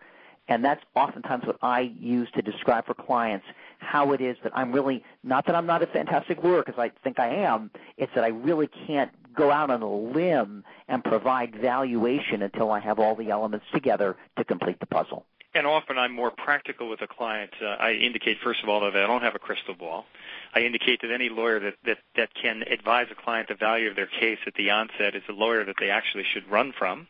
And 0.48 0.64
that's 0.64 0.82
oftentimes 0.94 1.44
what 1.44 1.58
I 1.60 1.80
use 2.00 2.28
to 2.36 2.42
describe 2.42 2.86
for 2.86 2.94
clients 2.94 3.46
how 3.78 4.12
it 4.12 4.20
is 4.20 4.36
that 4.42 4.52
I'm 4.56 4.72
really, 4.72 5.04
not 5.24 5.46
that 5.46 5.54
I'm 5.54 5.66
not 5.66 5.82
a 5.82 5.86
fantastic 5.86 6.42
lawyer 6.42 6.62
because 6.62 6.78
I 6.78 6.92
think 7.02 7.18
I 7.18 7.28
am, 7.28 7.70
it's 7.96 8.12
that 8.14 8.24
I 8.24 8.28
really 8.28 8.68
can't 8.86 9.10
go 9.34 9.50
out 9.50 9.70
on 9.70 9.82
a 9.82 9.92
limb 9.92 10.64
and 10.88 11.04
provide 11.04 11.54
valuation 11.56 12.42
until 12.42 12.70
I 12.70 12.78
have 12.80 12.98
all 12.98 13.14
the 13.14 13.30
elements 13.30 13.66
together 13.72 14.16
to 14.38 14.44
complete 14.44 14.80
the 14.80 14.86
puzzle 14.86 15.26
often 15.64 15.96
I'm 15.96 16.12
more 16.12 16.30
practical 16.30 16.90
with 16.90 17.00
a 17.02 17.06
client. 17.06 17.52
Uh, 17.62 17.66
I 17.66 17.92
indicate 17.92 18.38
first 18.42 18.62
of 18.62 18.68
all 18.68 18.80
that 18.80 18.96
I 18.96 19.06
don't 19.06 19.22
have 19.22 19.34
a 19.34 19.38
crystal 19.38 19.74
ball. 19.74 20.04
I 20.54 20.60
indicate 20.60 21.00
that 21.02 21.10
any 21.10 21.28
lawyer 21.28 21.60
that, 21.60 21.74
that 21.84 21.98
that 22.16 22.34
can 22.34 22.62
advise 22.70 23.06
a 23.10 23.14
client 23.14 23.48
the 23.48 23.54
value 23.54 23.88
of 23.88 23.96
their 23.96 24.06
case 24.06 24.38
at 24.46 24.54
the 24.54 24.70
onset 24.70 25.14
is 25.14 25.22
a 25.28 25.32
lawyer 25.32 25.64
that 25.64 25.76
they 25.78 25.90
actually 25.90 26.24
should 26.24 26.48
run 26.50 26.72
from. 26.76 27.06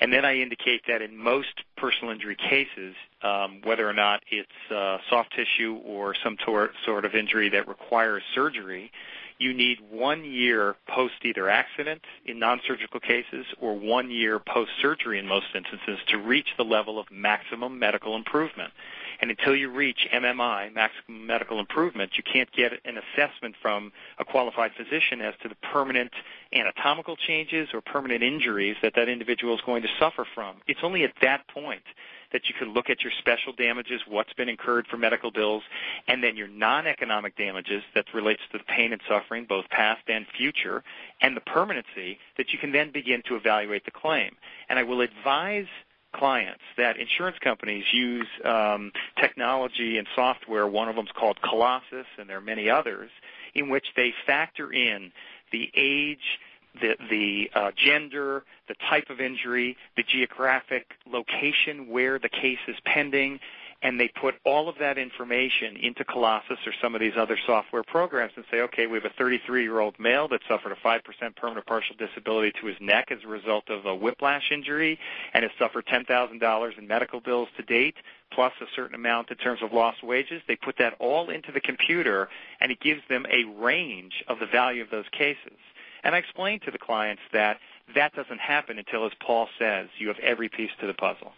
And 0.00 0.12
then 0.12 0.24
I 0.24 0.36
indicate 0.36 0.82
that 0.86 1.02
in 1.02 1.16
most 1.16 1.64
personal 1.76 2.12
injury 2.12 2.36
cases, 2.36 2.94
um, 3.22 3.60
whether 3.64 3.88
or 3.88 3.92
not 3.92 4.22
it's 4.30 4.72
uh, 4.72 4.98
soft 5.10 5.34
tissue 5.34 5.80
or 5.84 6.14
some 6.22 6.36
tor- 6.36 6.70
sort 6.84 7.04
of 7.04 7.14
injury 7.14 7.48
that 7.48 7.66
requires 7.66 8.22
surgery, 8.34 8.92
you 9.38 9.54
need 9.54 9.78
one 9.90 10.24
year 10.24 10.74
post 10.88 11.14
either 11.22 11.48
accident 11.48 12.02
in 12.24 12.38
non-surgical 12.38 13.00
cases 13.00 13.46
or 13.60 13.78
one 13.78 14.10
year 14.10 14.38
post 14.38 14.72
surgery 14.80 15.18
in 15.18 15.26
most 15.26 15.46
instances 15.54 15.98
to 16.08 16.18
reach 16.18 16.48
the 16.56 16.64
level 16.64 16.98
of 16.98 17.10
maximum 17.10 17.78
medical 17.78 18.16
improvement. 18.16 18.72
And 19.20 19.30
until 19.30 19.54
you 19.54 19.70
reach 19.70 20.06
MMI, 20.12 20.72
maximum 20.72 21.26
medical 21.26 21.58
improvement, 21.58 22.12
you 22.16 22.22
can't 22.22 22.50
get 22.52 22.72
an 22.84 22.98
assessment 22.98 23.56
from 23.60 23.92
a 24.18 24.24
qualified 24.24 24.72
physician 24.76 25.20
as 25.20 25.34
to 25.42 25.48
the 25.48 25.56
permanent 25.56 26.12
anatomical 26.52 27.16
changes 27.16 27.68
or 27.74 27.80
permanent 27.80 28.22
injuries 28.22 28.76
that 28.82 28.94
that 28.94 29.08
individual 29.08 29.54
is 29.54 29.60
going 29.66 29.82
to 29.82 29.88
suffer 29.98 30.26
from. 30.34 30.56
It's 30.66 30.80
only 30.82 31.04
at 31.04 31.12
that 31.20 31.46
point 31.48 31.82
that 32.32 32.48
you 32.48 32.54
can 32.54 32.72
look 32.74 32.90
at 32.90 33.02
your 33.02 33.12
special 33.18 33.52
damages, 33.52 34.00
what's 34.06 34.32
been 34.34 34.48
incurred 34.48 34.86
for 34.86 34.96
medical 34.96 35.30
bills, 35.30 35.62
and 36.06 36.22
then 36.22 36.36
your 36.36 36.48
non-economic 36.48 37.36
damages 37.36 37.82
that 37.94 38.04
relates 38.12 38.42
to 38.52 38.58
the 38.58 38.64
pain 38.64 38.92
and 38.92 39.00
suffering, 39.08 39.44
both 39.44 39.68
past 39.70 40.02
and 40.08 40.26
future, 40.36 40.82
and 41.20 41.36
the 41.36 41.40
permanency 41.40 42.18
that 42.36 42.52
you 42.52 42.58
can 42.58 42.72
then 42.72 42.90
begin 42.90 43.22
to 43.22 43.36
evaluate 43.36 43.84
the 43.84 43.90
claim. 43.90 44.36
And 44.68 44.78
I 44.78 44.82
will 44.82 45.00
advise 45.00 45.66
clients 46.12 46.62
that 46.76 46.96
insurance 46.96 47.38
companies 47.38 47.84
use 47.92 48.26
um, 48.44 48.92
technology 49.20 49.98
and 49.98 50.06
software. 50.14 50.66
One 50.66 50.88
of 50.88 50.96
them 50.96 51.06
is 51.06 51.12
called 51.12 51.40
Colossus, 51.42 52.06
and 52.18 52.28
there 52.28 52.38
are 52.38 52.42
many 52.42 52.70
others, 52.70 53.10
in 53.54 53.68
which 53.68 53.86
they 53.96 54.14
factor 54.26 54.72
in 54.72 55.12
the 55.52 55.70
age, 55.74 56.38
the, 56.80 56.96
the 57.10 57.50
uh, 57.54 57.70
gender, 57.76 58.44
the 58.68 58.74
type 58.88 59.10
of 59.10 59.20
injury, 59.20 59.76
the 59.96 60.02
geographic 60.02 60.86
location 61.06 61.88
where 61.88 62.18
the 62.18 62.28
case 62.28 62.58
is 62.66 62.76
pending, 62.84 63.40
and 63.82 64.00
they 64.00 64.08
put 64.08 64.34
all 64.44 64.68
of 64.68 64.76
that 64.80 64.98
information 64.98 65.76
into 65.76 66.04
Colossus 66.04 66.58
or 66.66 66.72
some 66.82 66.94
of 66.94 67.00
these 67.00 67.12
other 67.16 67.38
software 67.46 67.84
programs 67.84 68.32
and 68.34 68.44
say, 68.50 68.60
okay, 68.62 68.86
we 68.88 68.98
have 68.98 69.04
a 69.04 69.22
33-year-old 69.22 69.94
male 70.00 70.26
that 70.28 70.40
suffered 70.48 70.72
a 70.72 70.86
5% 70.86 71.36
permanent 71.36 71.64
partial 71.66 71.94
disability 71.96 72.52
to 72.60 72.66
his 72.66 72.76
neck 72.80 73.12
as 73.12 73.18
a 73.24 73.28
result 73.28 73.70
of 73.70 73.86
a 73.86 73.94
whiplash 73.94 74.50
injury 74.50 74.98
and 75.32 75.44
has 75.44 75.52
suffered 75.58 75.86
$10,000 75.86 76.78
in 76.78 76.86
medical 76.88 77.20
bills 77.20 77.48
to 77.56 77.62
date, 77.62 77.94
plus 78.32 78.52
a 78.60 78.66
certain 78.74 78.96
amount 78.96 79.30
in 79.30 79.36
terms 79.36 79.60
of 79.62 79.72
lost 79.72 80.02
wages. 80.02 80.42
They 80.48 80.56
put 80.56 80.76
that 80.78 80.94
all 80.98 81.30
into 81.30 81.52
the 81.52 81.60
computer, 81.60 82.28
and 82.60 82.72
it 82.72 82.80
gives 82.80 83.02
them 83.08 83.26
a 83.30 83.44
range 83.60 84.24
of 84.26 84.40
the 84.40 84.46
value 84.46 84.82
of 84.82 84.90
those 84.90 85.08
cases. 85.12 85.56
And 86.04 86.14
I 86.14 86.18
explain 86.18 86.60
to 86.60 86.70
the 86.70 86.78
clients 86.78 87.22
that 87.32 87.58
that 87.94 88.14
doesn't 88.14 88.40
happen 88.40 88.78
until, 88.78 89.06
as 89.06 89.12
Paul 89.24 89.48
says, 89.58 89.88
you 89.98 90.08
have 90.08 90.18
every 90.18 90.48
piece 90.48 90.70
to 90.80 90.86
the 90.86 90.94
puzzle. 90.94 91.32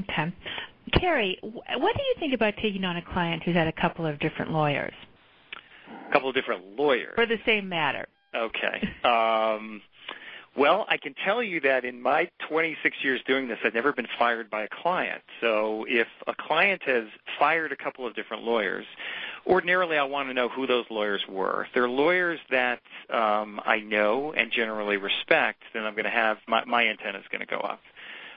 Okay. 0.00 0.32
Kerry, 0.92 1.38
what 1.42 1.96
do 1.96 2.02
you 2.02 2.14
think 2.18 2.34
about 2.34 2.54
taking 2.62 2.84
on 2.84 2.96
a 2.96 3.02
client 3.02 3.42
who's 3.42 3.54
had 3.54 3.66
a 3.66 3.72
couple 3.72 4.06
of 4.06 4.18
different 4.20 4.52
lawyers? 4.52 4.94
A 6.08 6.12
couple 6.12 6.28
of 6.28 6.34
different 6.34 6.76
lawyers? 6.76 7.14
For 7.14 7.26
the 7.26 7.38
same 7.44 7.68
matter. 7.68 8.06
Okay. 8.34 8.88
Um, 9.04 9.80
well, 10.56 10.86
I 10.88 10.96
can 10.96 11.14
tell 11.24 11.42
you 11.42 11.60
that 11.62 11.84
in 11.84 12.00
my 12.00 12.30
26 12.48 12.96
years 13.02 13.20
doing 13.26 13.48
this, 13.48 13.58
I've 13.64 13.74
never 13.74 13.92
been 13.92 14.06
fired 14.18 14.48
by 14.48 14.62
a 14.62 14.68
client. 14.82 15.22
So 15.40 15.84
if 15.88 16.06
a 16.26 16.34
client 16.34 16.82
has 16.86 17.04
fired 17.38 17.72
a 17.72 17.76
couple 17.76 18.06
of 18.06 18.14
different 18.14 18.42
lawyers, 18.44 18.86
ordinarily 19.46 19.96
I 19.96 20.04
want 20.04 20.28
to 20.28 20.34
know 20.34 20.48
who 20.48 20.66
those 20.66 20.86
lawyers 20.90 21.22
were. 21.28 21.64
If 21.64 21.68
they're 21.74 21.88
lawyers 21.88 22.40
that 22.50 22.80
um, 23.10 23.60
I 23.64 23.80
know 23.80 24.32
and 24.32 24.50
generally 24.50 24.96
respect, 24.96 25.62
then 25.72 25.84
I'm 25.84 25.94
going 25.94 26.04
to 26.04 26.10
have 26.10 26.38
my, 26.46 26.64
my 26.64 26.86
antenna 26.86 27.18
is 27.18 27.24
going 27.30 27.40
to 27.40 27.46
go 27.46 27.58
up. 27.58 27.80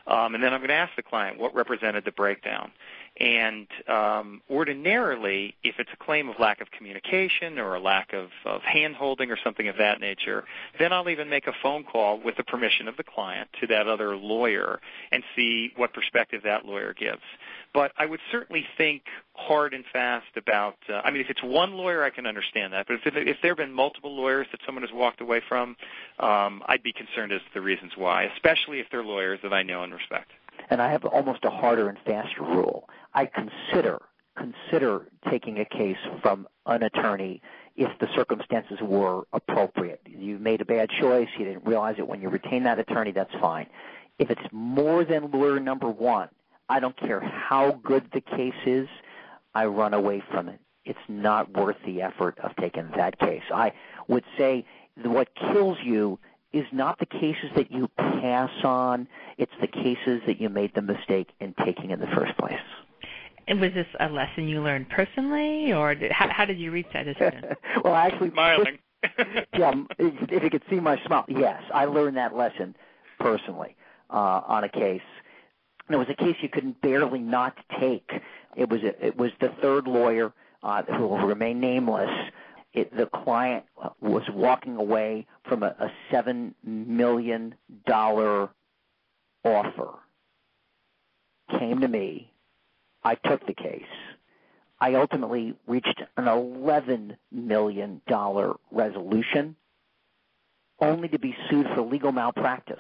Um, 0.08 0.34
and 0.34 0.44
then 0.44 0.54
I'm 0.54 0.60
going 0.60 0.70
to 0.70 0.76
ask 0.76 0.96
the 0.96 1.04
client 1.04 1.40
what 1.40 1.54
represented 1.54 2.04
the 2.04 2.12
breakdown. 2.12 2.72
And 3.20 3.68
um, 3.88 4.42
ordinarily, 4.50 5.56
if 5.64 5.76
it's 5.78 5.90
a 5.94 5.98
claim 6.04 6.30
of 6.30 6.40
lack 6.40 6.62
of 6.62 6.72
communication 6.72 7.60
or 7.60 7.76
a 7.76 7.80
lack 7.80 8.14
of, 8.14 8.30
of 8.46 8.62
hand-holding 8.62 9.30
or 9.30 9.38
something 9.44 9.68
of 9.68 9.78
that 9.78 10.00
nature, 10.00 10.46
then 10.80 10.94
I'll 10.94 11.10
even 11.10 11.30
make 11.30 11.48
a 11.48 11.54
phone 11.62 11.84
call 11.84 12.20
with 12.20 12.38
the 12.38 12.44
permission 12.44 12.88
of 12.88 12.98
the 12.98 13.04
client 13.04 13.50
to 13.60 13.68
that 13.68 13.88
other 13.88 14.16
lawyer 14.16 14.80
and 15.12 15.24
see 15.36 15.74
what 15.76 15.94
perspective 15.94 16.44
that 16.44 16.66
lawyer 16.66 16.94
gives. 16.94 17.22
But 17.74 17.92
I 17.98 18.06
would 18.06 18.20
certainly 18.32 18.66
think 18.78 19.04
hard 19.34 19.74
and 19.74 19.86
fast 19.94 20.36
about. 20.36 20.78
Uh, 20.90 21.02
I 21.04 21.12
mean, 21.12 21.22
if 21.22 21.30
it's 21.30 21.44
one 21.44 21.74
lawyer, 21.74 22.04
I 22.04 22.10
can 22.10 22.26
understand 22.26 22.74
that. 22.74 22.88
But 22.88 22.96
if 23.06 23.16
if 23.16 23.38
there 23.42 23.52
have 23.52 23.58
been 23.58 23.74
multiple 23.74 24.16
lawyers 24.16 24.48
that 24.52 24.62
someone 24.66 24.84
has 24.84 24.92
walked 24.92 25.22
away 25.22 25.42
from, 25.48 25.76
um, 26.20 26.64
I'd 26.66 26.84
be 26.84 26.94
concerned 26.94 27.32
as 27.32 27.42
to 27.42 27.54
the 27.54 27.62
reasons 27.62 27.94
why, 27.96 28.24
especially 28.24 28.80
if 28.80 28.88
they're 28.92 29.04
lawyers 29.04 29.40
that 29.44 29.54
I 29.54 29.64
know 29.64 29.84
and 29.84 29.94
respect. 29.94 30.32
And 30.70 30.82
I 30.82 30.92
have 30.92 31.06
almost 31.06 31.46
a 31.46 31.50
harder 31.50 31.90
and 31.90 31.98
faster 32.06 32.42
rule. 32.42 32.90
I 33.14 33.28
consider 33.28 34.00
consider 34.40 35.06
taking 35.30 35.60
a 35.60 35.66
case 35.66 35.98
from 36.22 36.48
an 36.66 36.84
attorney 36.84 37.42
if 37.76 37.90
the 38.00 38.08
circumstances 38.16 38.78
were 38.82 39.24
appropriate. 39.34 40.02
You 40.06 40.38
made 40.38 40.62
a 40.62 40.66
bad 40.66 40.90
choice, 40.90 41.28
you 41.38 41.46
didn't 41.46 41.66
realize 41.66 41.96
it 41.98 42.08
when 42.08 42.22
you 42.22 42.30
retain 42.30 42.64
that 42.64 42.80
attorney, 42.80 43.12
that's 43.12 43.34
fine. 43.40 43.68
If 44.18 44.30
it's 44.30 44.42
more 44.52 45.04
than 45.04 45.32
lawyer 45.32 45.60
number 45.60 45.90
one, 45.90 46.30
I 46.70 46.80
don't 46.80 46.98
care 46.98 47.20
how 47.20 47.80
good 47.84 48.06
the 48.14 48.22
case 48.22 48.54
is, 48.66 48.88
I 49.56 49.66
run 49.66 49.94
away 49.94 50.24
from 50.32 50.50
it. 50.50 50.60
It's 50.86 51.00
not 51.08 51.52
worth 51.52 51.78
the 51.86 52.02
effort 52.02 52.38
of 52.40 52.56
taking 52.56 52.90
that 52.96 53.20
case. 53.20 53.44
I 53.54 53.74
would 54.08 54.24
say 54.38 54.66
what 55.04 55.30
kills 55.36 55.78
you 55.84 56.20
is 56.52 56.66
not 56.72 57.00
the 57.00 57.06
cases 57.06 57.52
that 57.56 57.72
you 57.72 57.88
pass 57.98 58.52
on, 58.64 59.08
it's 59.38 59.52
the 59.62 59.68
cases 59.68 60.22
that 60.26 60.42
you 60.42 60.50
made 60.50 60.74
the 60.74 60.82
mistake 60.82 61.30
in 61.40 61.54
taking 61.64 61.92
in 61.92 62.00
the 62.00 62.08
first 62.08 62.36
place. 62.38 62.60
And 63.48 63.60
was 63.60 63.74
this 63.74 63.88
a 64.00 64.10
lesson 64.10 64.48
you 64.48 64.62
learned 64.62 64.90
personally, 64.90 65.74
or 65.74 65.96
did, 65.96 66.12
how, 66.12 66.30
how 66.30 66.46
did 66.46 66.60
you 66.60 66.72
reach 66.72 66.88
that 66.94 67.04
decision? 67.04 67.46
well, 67.84 67.96
actually, 67.96 68.32
smiling. 68.32 68.78
yeah, 69.58 69.74
if 69.98 70.44
you 70.44 70.50
could 70.50 70.64
see 70.70 70.80
my 70.80 71.02
smile, 71.06 71.26
yes, 71.28 71.62
I 71.74 71.86
learned 71.86 72.18
that 72.18 72.36
lesson 72.36 72.76
personally 73.20 73.76
uh, 74.10 74.42
on 74.46 74.64
a 74.64 74.70
case. 74.70 75.02
And 75.90 75.96
it 75.96 75.98
was 75.98 76.08
a 76.10 76.14
case 76.14 76.36
you 76.42 76.50
could 76.50 76.80
barely 76.82 77.20
not 77.20 77.58
take. 77.80 78.12
It 78.56 78.70
was 78.70 78.82
it 78.84 79.18
was 79.18 79.32
the 79.42 79.50
third 79.60 79.88
lawyer 79.88 80.32
uh, 80.62 80.84
who 80.84 81.08
will 81.08 81.26
remain 81.26 81.60
nameless. 81.60 82.12
It, 82.74 82.96
the 82.96 83.08
client 83.08 83.66
was 84.00 84.22
walking 84.32 84.76
away 84.76 85.26
from 85.48 85.64
a, 85.64 85.76
a 85.80 85.92
seven 86.12 86.54
million 86.64 87.56
dollar 87.88 88.50
offer. 89.44 89.96
Came 91.58 91.82
to 91.82 91.88
me. 91.88 92.32
I 93.04 93.16
took 93.16 93.48
the 93.48 93.56
case. 93.56 93.82
I 94.80 94.94
ultimately 94.94 95.56
reached 95.68 96.02
an 96.16 96.26
$11 96.26 97.18
million 97.32 98.02
resolution, 98.72 99.56
only 100.80 101.08
to 101.10 101.20
be 101.20 101.36
sued 101.50 101.68
for 101.74 101.82
legal 101.82 102.12
malpractice, 102.12 102.78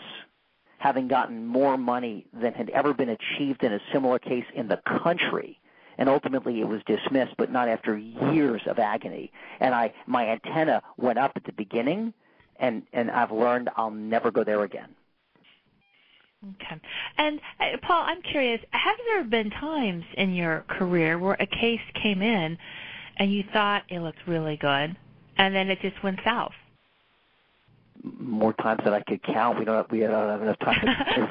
having 0.79 1.07
gotten 1.07 1.45
more 1.45 1.77
money 1.77 2.25
than 2.33 2.53
had 2.53 2.69
ever 2.71 2.93
been 2.93 3.09
achieved 3.09 3.63
in 3.63 3.73
a 3.73 3.79
similar 3.93 4.17
case 4.17 4.45
in 4.55 4.67
the 4.67 4.81
country. 5.03 5.59
And 5.97 6.07
ultimately, 6.07 6.61
it 6.61 6.67
was 6.67 6.81
dismissed, 6.87 7.35
but 7.37 7.51
not 7.51 7.67
after 7.67 7.97
years 7.97 8.61
of 8.65 8.79
agony. 8.79 9.31
And 9.59 9.75
I, 9.75 9.93
my 10.07 10.27
antenna 10.27 10.81
went 10.97 11.19
up 11.19 11.33
at 11.35 11.43
the 11.43 11.51
beginning, 11.51 12.13
and 12.57 12.83
and 12.93 13.11
I've 13.11 13.31
learned 13.31 13.69
I'll 13.75 13.91
never 13.91 14.31
go 14.31 14.45
there 14.45 14.63
again. 14.63 14.95
Okay. 16.41 16.81
And 17.17 17.41
uh, 17.59 17.77
Paul, 17.81 18.03
I'm 18.05 18.21
curious, 18.21 18.61
have 18.71 18.95
there 19.07 19.23
been 19.25 19.49
times 19.49 20.05
in 20.15 20.33
your 20.33 20.63
career 20.69 21.19
where 21.19 21.35
a 21.37 21.45
case 21.45 21.81
came 22.01 22.21
in 22.21 22.57
and 23.17 23.31
you 23.33 23.43
thought 23.51 23.83
it 23.89 23.99
looked 23.99 24.25
really 24.25 24.55
good 24.55 24.95
and 25.37 25.55
then 25.55 25.69
it 25.69 25.81
just 25.81 26.01
went 26.01 26.19
south? 26.23 26.53
More 28.03 28.53
times 28.53 28.81
than 28.83 28.93
I 28.93 29.01
could 29.01 29.21
count. 29.23 29.59
We 29.59 29.65
don't 29.65 29.75
have, 29.75 29.91
we 29.91 29.99
don't 29.99 30.29
have 30.29 30.41
enough 30.41 30.59
time. 30.59 30.79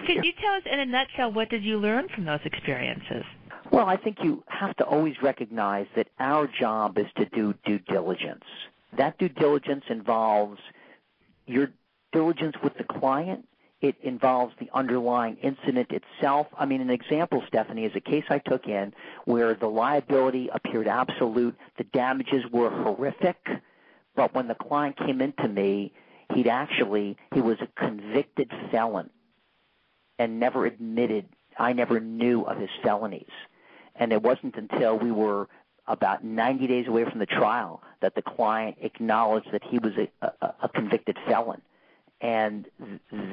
Could 0.07 0.25
you 0.25 0.33
tell 0.41 0.55
us 0.55 0.63
in 0.71 0.81
a 0.81 0.87
nutshell 0.87 1.33
what 1.33 1.49
did 1.49 1.65
you 1.65 1.79
learn 1.79 2.09
from 2.15 2.25
those 2.25 2.41
experiences? 2.45 3.25
Well, 3.71 3.87
I 3.87 3.97
think 3.97 4.19
you 4.23 4.45
have 4.49 4.77
to 4.77 4.85
always 4.85 5.15
recognize 5.23 5.87
that 5.97 6.09
our 6.19 6.47
job 6.47 6.99
is 6.99 7.07
to 7.17 7.25
do 7.27 7.55
due 7.65 7.79
diligence. 7.79 8.45
That 8.97 9.19
due 9.19 9.29
diligence 9.29 9.85
involves 9.89 10.61
your 11.47 11.71
diligence 12.13 12.57
with 12.63 12.77
the 12.77 12.85
client 12.85 13.47
it 13.81 13.95
involves 14.03 14.55
the 14.59 14.69
underlying 14.75 15.37
incident 15.37 15.91
itself. 15.91 16.49
I 16.59 16.67
mean, 16.67 16.81
an 16.81 16.91
example, 16.91 17.45
Stephanie, 17.47 17.85
is 17.85 17.95
a 17.95 18.01
case 18.01 18.25
I 18.29 18.39
took 18.39 18.67
in 18.67 18.93
where 19.25 19.55
the 19.55 19.69
liability 19.69 20.51
appeared 20.53 20.89
absolute, 20.89 21.57
the 21.77 21.85
damages 21.85 22.45
were 22.51 22.71
horrific, 22.71 23.37
but 24.17 24.35
when 24.35 24.49
the 24.49 24.57
client 24.57 24.97
came 24.97 25.21
into 25.21 25.47
me, 25.47 25.93
he'd 26.39 26.47
actually, 26.47 27.17
he 27.35 27.41
was 27.41 27.57
a 27.61 27.67
convicted 27.81 28.51
felon 28.71 29.11
and 30.21 30.39
never 30.39 30.67
admitted, 30.67 31.27
I 31.59 31.73
never 31.73 31.99
knew 31.99 32.43
of 32.43 32.59
his 32.59 32.71
felonies. 32.83 33.31
And 33.97 34.13
it 34.13 34.23
wasn't 34.23 34.55
until 34.57 34.97
we 34.97 35.11
were 35.11 35.49
about 35.89 36.23
90 36.23 36.67
days 36.69 36.87
away 36.87 37.05
from 37.05 37.19
the 37.19 37.27
trial 37.27 37.83
that 38.03 38.15
the 38.15 38.23
client 38.23 38.77
acknowledged 38.81 39.49
that 39.53 39.65
he 39.65 39.81
was 39.81 39.93
a, 39.97 40.09
a, 40.25 40.55
a 40.63 40.69
convicted 40.69 41.17
felon 41.27 41.61
and 42.21 42.67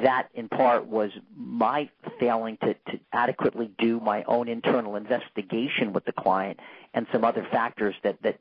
that 0.04 0.30
in 0.34 0.48
part 0.48 0.88
was 0.88 1.12
my 1.36 1.90
failing 2.20 2.58
to, 2.58 2.74
to 2.92 3.00
adequately 3.14 3.70
do 3.78 4.00
my 4.00 4.24
own 4.24 4.48
internal 4.48 4.96
investigation 4.96 5.94
with 5.94 6.06
the 6.06 6.12
client 6.12 6.60
and 6.94 7.06
some 7.12 7.24
other 7.24 7.46
factors 7.52 7.96
that, 8.04 8.20
that 8.24 8.40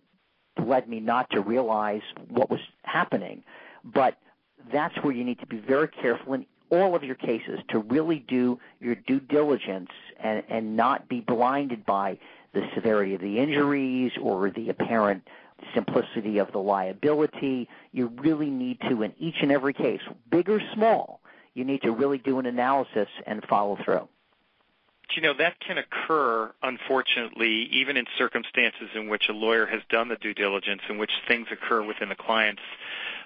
led 0.64 0.88
me 0.88 1.00
not 1.00 1.28
to 1.30 1.40
realize 1.40 2.02
what 2.28 2.50
was 2.50 2.60
happening. 2.84 3.42
But 3.84 4.16
that's 4.72 4.96
where 5.02 5.12
you 5.12 5.24
need 5.24 5.40
to 5.40 5.46
be 5.46 5.58
very 5.58 5.88
careful 5.88 6.34
in 6.34 6.46
all 6.70 6.96
of 6.96 7.04
your 7.04 7.14
cases 7.14 7.60
to 7.68 7.78
really 7.78 8.18
do 8.18 8.58
your 8.80 8.94
due 8.94 9.20
diligence 9.20 9.90
and, 10.18 10.42
and 10.48 10.76
not 10.76 11.08
be 11.08 11.20
blinded 11.20 11.84
by 11.84 12.18
the 12.52 12.66
severity 12.74 13.14
of 13.14 13.20
the 13.20 13.38
injuries 13.38 14.12
or 14.20 14.50
the 14.50 14.70
apparent 14.70 15.26
simplicity 15.74 16.38
of 16.38 16.50
the 16.52 16.58
liability. 16.58 17.68
You 17.92 18.08
really 18.16 18.50
need 18.50 18.80
to, 18.88 19.02
in 19.02 19.12
each 19.18 19.36
and 19.42 19.52
every 19.52 19.72
case, 19.72 20.00
big 20.30 20.48
or 20.48 20.60
small, 20.72 21.20
you 21.54 21.64
need 21.64 21.82
to 21.82 21.92
really 21.92 22.18
do 22.18 22.38
an 22.38 22.46
analysis 22.46 23.08
and 23.26 23.44
follow 23.44 23.78
through. 23.84 24.08
You 25.14 25.22
know, 25.22 25.34
that 25.34 25.60
can 25.60 25.78
occur, 25.78 26.52
unfortunately, 26.62 27.68
even 27.70 27.96
in 27.96 28.06
circumstances 28.18 28.88
in 28.94 29.08
which 29.08 29.28
a 29.28 29.32
lawyer 29.32 29.66
has 29.66 29.80
done 29.88 30.08
the 30.08 30.16
due 30.16 30.34
diligence, 30.34 30.82
in 30.88 30.98
which 30.98 31.12
things 31.28 31.46
occur 31.52 31.82
within 31.82 32.08
the 32.08 32.16
client's 32.16 32.62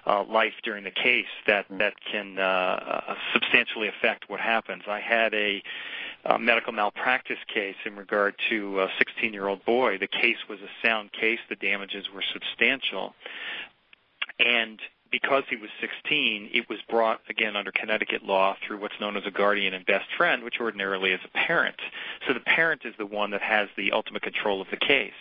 uh, 0.05 0.23
life 0.23 0.53
during 0.63 0.83
the 0.83 0.91
case 0.91 1.25
that, 1.47 1.65
mm-hmm. 1.65 1.79
that 1.79 1.93
can 2.11 2.37
uh, 2.37 2.41
uh 2.41 3.15
substantially 3.33 3.87
affect 3.87 4.29
what 4.29 4.39
happens. 4.39 4.83
I 4.87 4.99
had 4.99 5.33
a 5.33 5.63
uh, 6.25 6.37
medical 6.37 6.73
malpractice 6.73 7.39
case 7.53 7.75
in 7.85 7.95
regard 7.95 8.35
to 8.49 8.81
a 8.81 8.87
16 8.97 9.33
year 9.33 9.47
old 9.47 9.63
boy. 9.65 9.97
The 9.97 10.07
case 10.07 10.37
was 10.49 10.59
a 10.59 10.87
sound 10.87 11.11
case, 11.11 11.39
the 11.49 11.55
damages 11.55 12.05
were 12.13 12.23
substantial. 12.33 13.13
And 14.39 14.79
because 15.11 15.43
he 15.49 15.55
was 15.55 15.69
16, 15.81 16.49
it 16.53 16.69
was 16.69 16.79
brought 16.89 17.21
again 17.29 17.55
under 17.55 17.71
Connecticut 17.71 18.23
law 18.23 18.55
through 18.65 18.79
what's 18.79 18.99
known 18.99 19.17
as 19.17 19.23
a 19.25 19.31
guardian 19.31 19.73
and 19.73 19.85
best 19.85 20.05
friend, 20.17 20.43
which 20.43 20.59
ordinarily 20.59 21.11
is 21.11 21.21
a 21.23 21.37
parent. 21.37 21.79
So 22.27 22.33
the 22.33 22.39
parent 22.39 22.81
is 22.85 22.93
the 22.97 23.05
one 23.05 23.31
that 23.31 23.41
has 23.41 23.69
the 23.75 23.91
ultimate 23.91 24.21
control 24.21 24.61
of 24.61 24.67
the 24.69 24.77
case. 24.77 25.13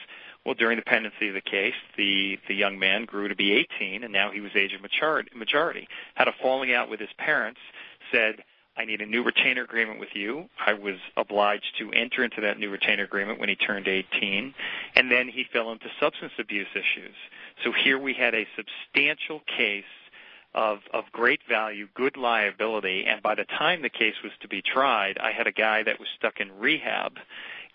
Well, 0.44 0.55
during 0.55 0.77
the 0.77 0.83
pendency 0.83 1.29
of 1.29 1.35
the 1.35 1.40
case, 1.40 1.74
the 1.96 2.38
the 2.48 2.55
young 2.55 2.79
man 2.79 3.05
grew 3.05 3.29
to 3.29 3.37
be 3.37 3.53
18, 3.53 4.05
and 4.05 4.12
now 4.12 4.31
he 4.31 4.40
was 4.40 4.53
age 4.55 4.72
of 4.72 4.81
majority. 4.81 5.88
Had 6.14 6.29
a 6.29 6.33
falling 6.40 6.72
out 6.72 6.88
with 6.88 7.01
his 7.01 7.12
parents. 7.18 7.61
Said, 8.12 8.42
I 8.79 8.85
need 8.85 9.01
a 9.01 9.07
new 9.07 9.24
retainer 9.24 9.64
agreement 9.64 9.98
with 9.98 10.14
you. 10.14 10.48
I 10.64 10.72
was 10.72 10.94
obliged 11.16 11.77
to 11.79 11.90
enter 11.90 12.22
into 12.22 12.40
that 12.42 12.61
new 12.61 12.70
retainer 12.70 13.03
agreement 13.03 13.40
when 13.40 13.48
he 13.48 13.57
turned 13.57 13.88
18, 13.88 14.55
and 14.94 15.11
then 15.11 15.29
he 15.29 15.44
fell 15.53 15.72
into 15.72 15.87
substance 16.01 16.33
abuse 16.38 16.68
issues. 16.74 17.16
So 17.64 17.73
here 17.73 17.99
we 17.99 18.14
had 18.14 18.35
a 18.35 18.47
substantial 18.57 19.40
case 19.40 19.85
of 20.55 20.81
of 20.92 21.05
great 21.12 21.40
value, 21.49 21.88
good 21.94 22.16
liability, 22.16 23.05
and 23.07 23.23
by 23.23 23.35
the 23.35 23.44
time 23.44 23.83
the 23.83 23.90
case 23.90 24.14
was 24.23 24.33
to 24.40 24.49
be 24.49 24.62
tried, 24.62 25.18
I 25.18 25.33
had 25.33 25.47
a 25.47 25.53
guy 25.53 25.83
that 25.83 25.99
was 25.99 26.09
stuck 26.16 26.40
in 26.40 26.59
rehab 26.59 27.18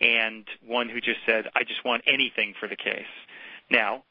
and 0.02 0.46
one 0.66 0.90
who 0.90 1.00
just 1.00 1.20
said, 1.26 1.50
"I 1.56 1.64
just 1.64 1.84
want 1.84 2.04
anything 2.08 2.56
for 2.60 2.68
the 2.68 2.76
case." 2.76 3.14
Now, 3.70 4.04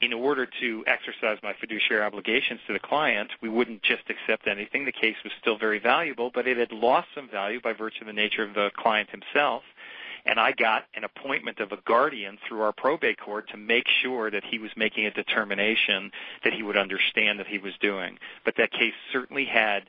in 0.00 0.12
order 0.12 0.46
to 0.46 0.84
exercise 0.86 1.38
my 1.42 1.52
fiduciary 1.54 2.02
obligations 2.02 2.60
to 2.66 2.72
the 2.72 2.78
client, 2.78 3.30
we 3.40 3.48
wouldn't 3.48 3.82
just 3.82 4.08
accept 4.08 4.46
anything. 4.46 4.84
The 4.84 4.92
case 4.92 5.16
was 5.24 5.32
still 5.40 5.56
very 5.56 5.78
valuable, 5.78 6.30
but 6.30 6.46
it 6.46 6.56
had 6.56 6.72
lost 6.72 7.08
some 7.14 7.28
value 7.28 7.60
by 7.60 7.72
virtue 7.72 8.02
of 8.02 8.06
the 8.06 8.12
nature 8.12 8.44
of 8.44 8.54
the 8.54 8.70
client 8.76 9.10
himself. 9.10 9.64
And 10.28 10.38
I 10.38 10.52
got 10.52 10.84
an 10.94 11.04
appointment 11.04 11.58
of 11.58 11.72
a 11.72 11.78
guardian 11.86 12.36
through 12.46 12.60
our 12.60 12.72
probate 12.72 13.18
court 13.18 13.48
to 13.48 13.56
make 13.56 13.86
sure 14.02 14.30
that 14.30 14.44
he 14.44 14.58
was 14.58 14.70
making 14.76 15.06
a 15.06 15.10
determination 15.10 16.12
that 16.44 16.52
he 16.52 16.62
would 16.62 16.76
understand 16.76 17.40
that 17.40 17.46
he 17.46 17.56
was 17.56 17.72
doing. 17.80 18.18
But 18.44 18.56
that 18.58 18.70
case 18.70 18.92
certainly 19.10 19.46
had 19.46 19.88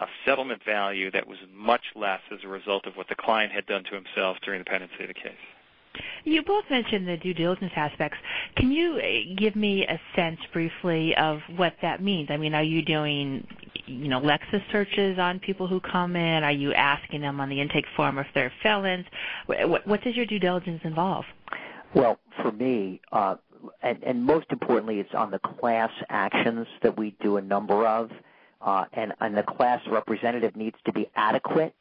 a 0.00 0.06
settlement 0.24 0.64
value 0.64 1.12
that 1.12 1.28
was 1.28 1.38
much 1.54 1.84
less 1.94 2.20
as 2.32 2.40
a 2.42 2.48
result 2.48 2.86
of 2.86 2.96
what 2.96 3.08
the 3.08 3.14
client 3.14 3.52
had 3.52 3.64
done 3.66 3.84
to 3.84 3.94
himself 3.94 4.38
during 4.42 4.58
the 4.58 4.64
pendency 4.64 5.02
of 5.02 5.08
the 5.08 5.14
case. 5.14 5.32
You 6.24 6.42
both 6.42 6.64
mentioned 6.70 7.06
the 7.06 7.16
due 7.16 7.34
diligence 7.34 7.72
aspects. 7.76 8.18
Can 8.56 8.72
you 8.72 8.96
uh, 8.96 9.34
give 9.36 9.56
me 9.56 9.86
a 9.86 10.00
sense 10.14 10.40
briefly 10.52 11.14
of 11.16 11.40
what 11.56 11.74
that 11.82 12.02
means? 12.02 12.28
I 12.30 12.36
mean, 12.36 12.54
are 12.54 12.62
you 12.62 12.82
doing 12.82 13.46
you 13.86 14.08
know, 14.08 14.20
Lexis 14.20 14.62
searches 14.70 15.18
on 15.18 15.38
people 15.38 15.66
who 15.66 15.80
come 15.80 16.16
in? 16.16 16.44
Are 16.44 16.52
you 16.52 16.72
asking 16.74 17.20
them 17.20 17.40
on 17.40 17.48
the 17.48 17.60
intake 17.60 17.86
form 17.96 18.18
if 18.18 18.26
they're 18.34 18.52
felons? 18.62 19.06
What, 19.46 20.02
does 20.02 20.16
your 20.16 20.26
due 20.26 20.38
diligence 20.38 20.80
involve? 20.84 21.24
Well, 21.94 22.18
for 22.42 22.52
me, 22.52 23.00
uh, 23.12 23.36
and, 23.82 24.24
most 24.24 24.46
importantly, 24.50 25.00
it's 25.00 25.14
on 25.14 25.30
the 25.30 25.38
class 25.38 25.90
actions 26.08 26.66
that 26.82 26.98
we 26.98 27.16
do 27.20 27.36
a 27.36 27.42
number 27.42 27.86
of, 27.86 28.10
uh, 28.60 28.84
and, 28.92 29.12
the 29.36 29.44
class 29.44 29.80
representative 29.90 30.56
needs 30.56 30.76
to 30.84 30.92
be 30.92 31.08
adequate 31.14 31.74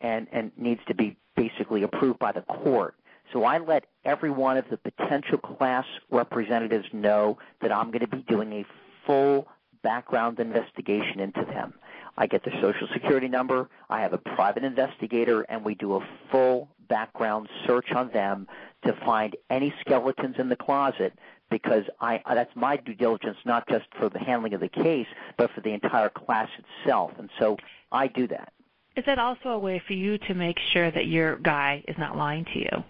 and 0.00 0.28
needs 0.56 0.80
to 0.88 0.94
be 0.94 1.16
basically 1.36 1.82
approved 1.82 2.18
by 2.18 2.32
the 2.32 2.42
court. 2.42 2.94
So 3.32 3.44
I 3.44 3.58
let 3.58 3.86
every 4.04 4.30
one 4.30 4.56
of 4.56 4.64
the 4.70 4.76
potential 4.76 5.38
class 5.38 5.84
representatives 6.10 6.86
know 6.92 7.38
that 7.60 7.72
I'm 7.72 7.90
going 7.90 8.00
to 8.00 8.08
be 8.08 8.24
doing 8.28 8.52
a 8.52 8.64
full 9.06 9.46
background 9.82 10.40
investigation 10.40 11.20
into 11.20 11.44
them. 11.44 11.74
I 12.16 12.26
get 12.26 12.44
their 12.44 12.60
social 12.60 12.88
security 12.92 13.28
number, 13.28 13.68
I 13.88 14.00
have 14.00 14.12
a 14.12 14.18
private 14.18 14.64
investigator, 14.64 15.42
and 15.42 15.64
we 15.64 15.74
do 15.74 15.94
a 15.94 16.06
full 16.30 16.68
background 16.88 17.48
search 17.66 17.92
on 17.92 18.10
them 18.10 18.46
to 18.84 18.92
find 19.04 19.36
any 19.48 19.72
skeletons 19.80 20.36
in 20.38 20.48
the 20.48 20.56
closet 20.56 21.12
because 21.50 21.84
I 22.00 22.20
that's 22.26 22.54
my 22.56 22.76
due 22.76 22.94
diligence 22.94 23.36
not 23.44 23.68
just 23.68 23.86
for 23.98 24.08
the 24.08 24.18
handling 24.18 24.54
of 24.54 24.60
the 24.60 24.68
case 24.68 25.06
but 25.36 25.50
for 25.52 25.60
the 25.60 25.72
entire 25.72 26.08
class 26.08 26.48
itself 26.58 27.12
and 27.18 27.30
so 27.38 27.56
I 27.92 28.08
do 28.08 28.26
that. 28.28 28.52
Is 28.96 29.04
that 29.06 29.18
also 29.18 29.50
a 29.50 29.58
way 29.58 29.80
for 29.86 29.92
you 29.92 30.18
to 30.18 30.34
make 30.34 30.58
sure 30.72 30.90
that 30.90 31.06
your 31.06 31.36
guy 31.36 31.84
is 31.86 31.96
not 31.96 32.16
lying 32.16 32.44
to 32.46 32.58
you? 32.58 32.84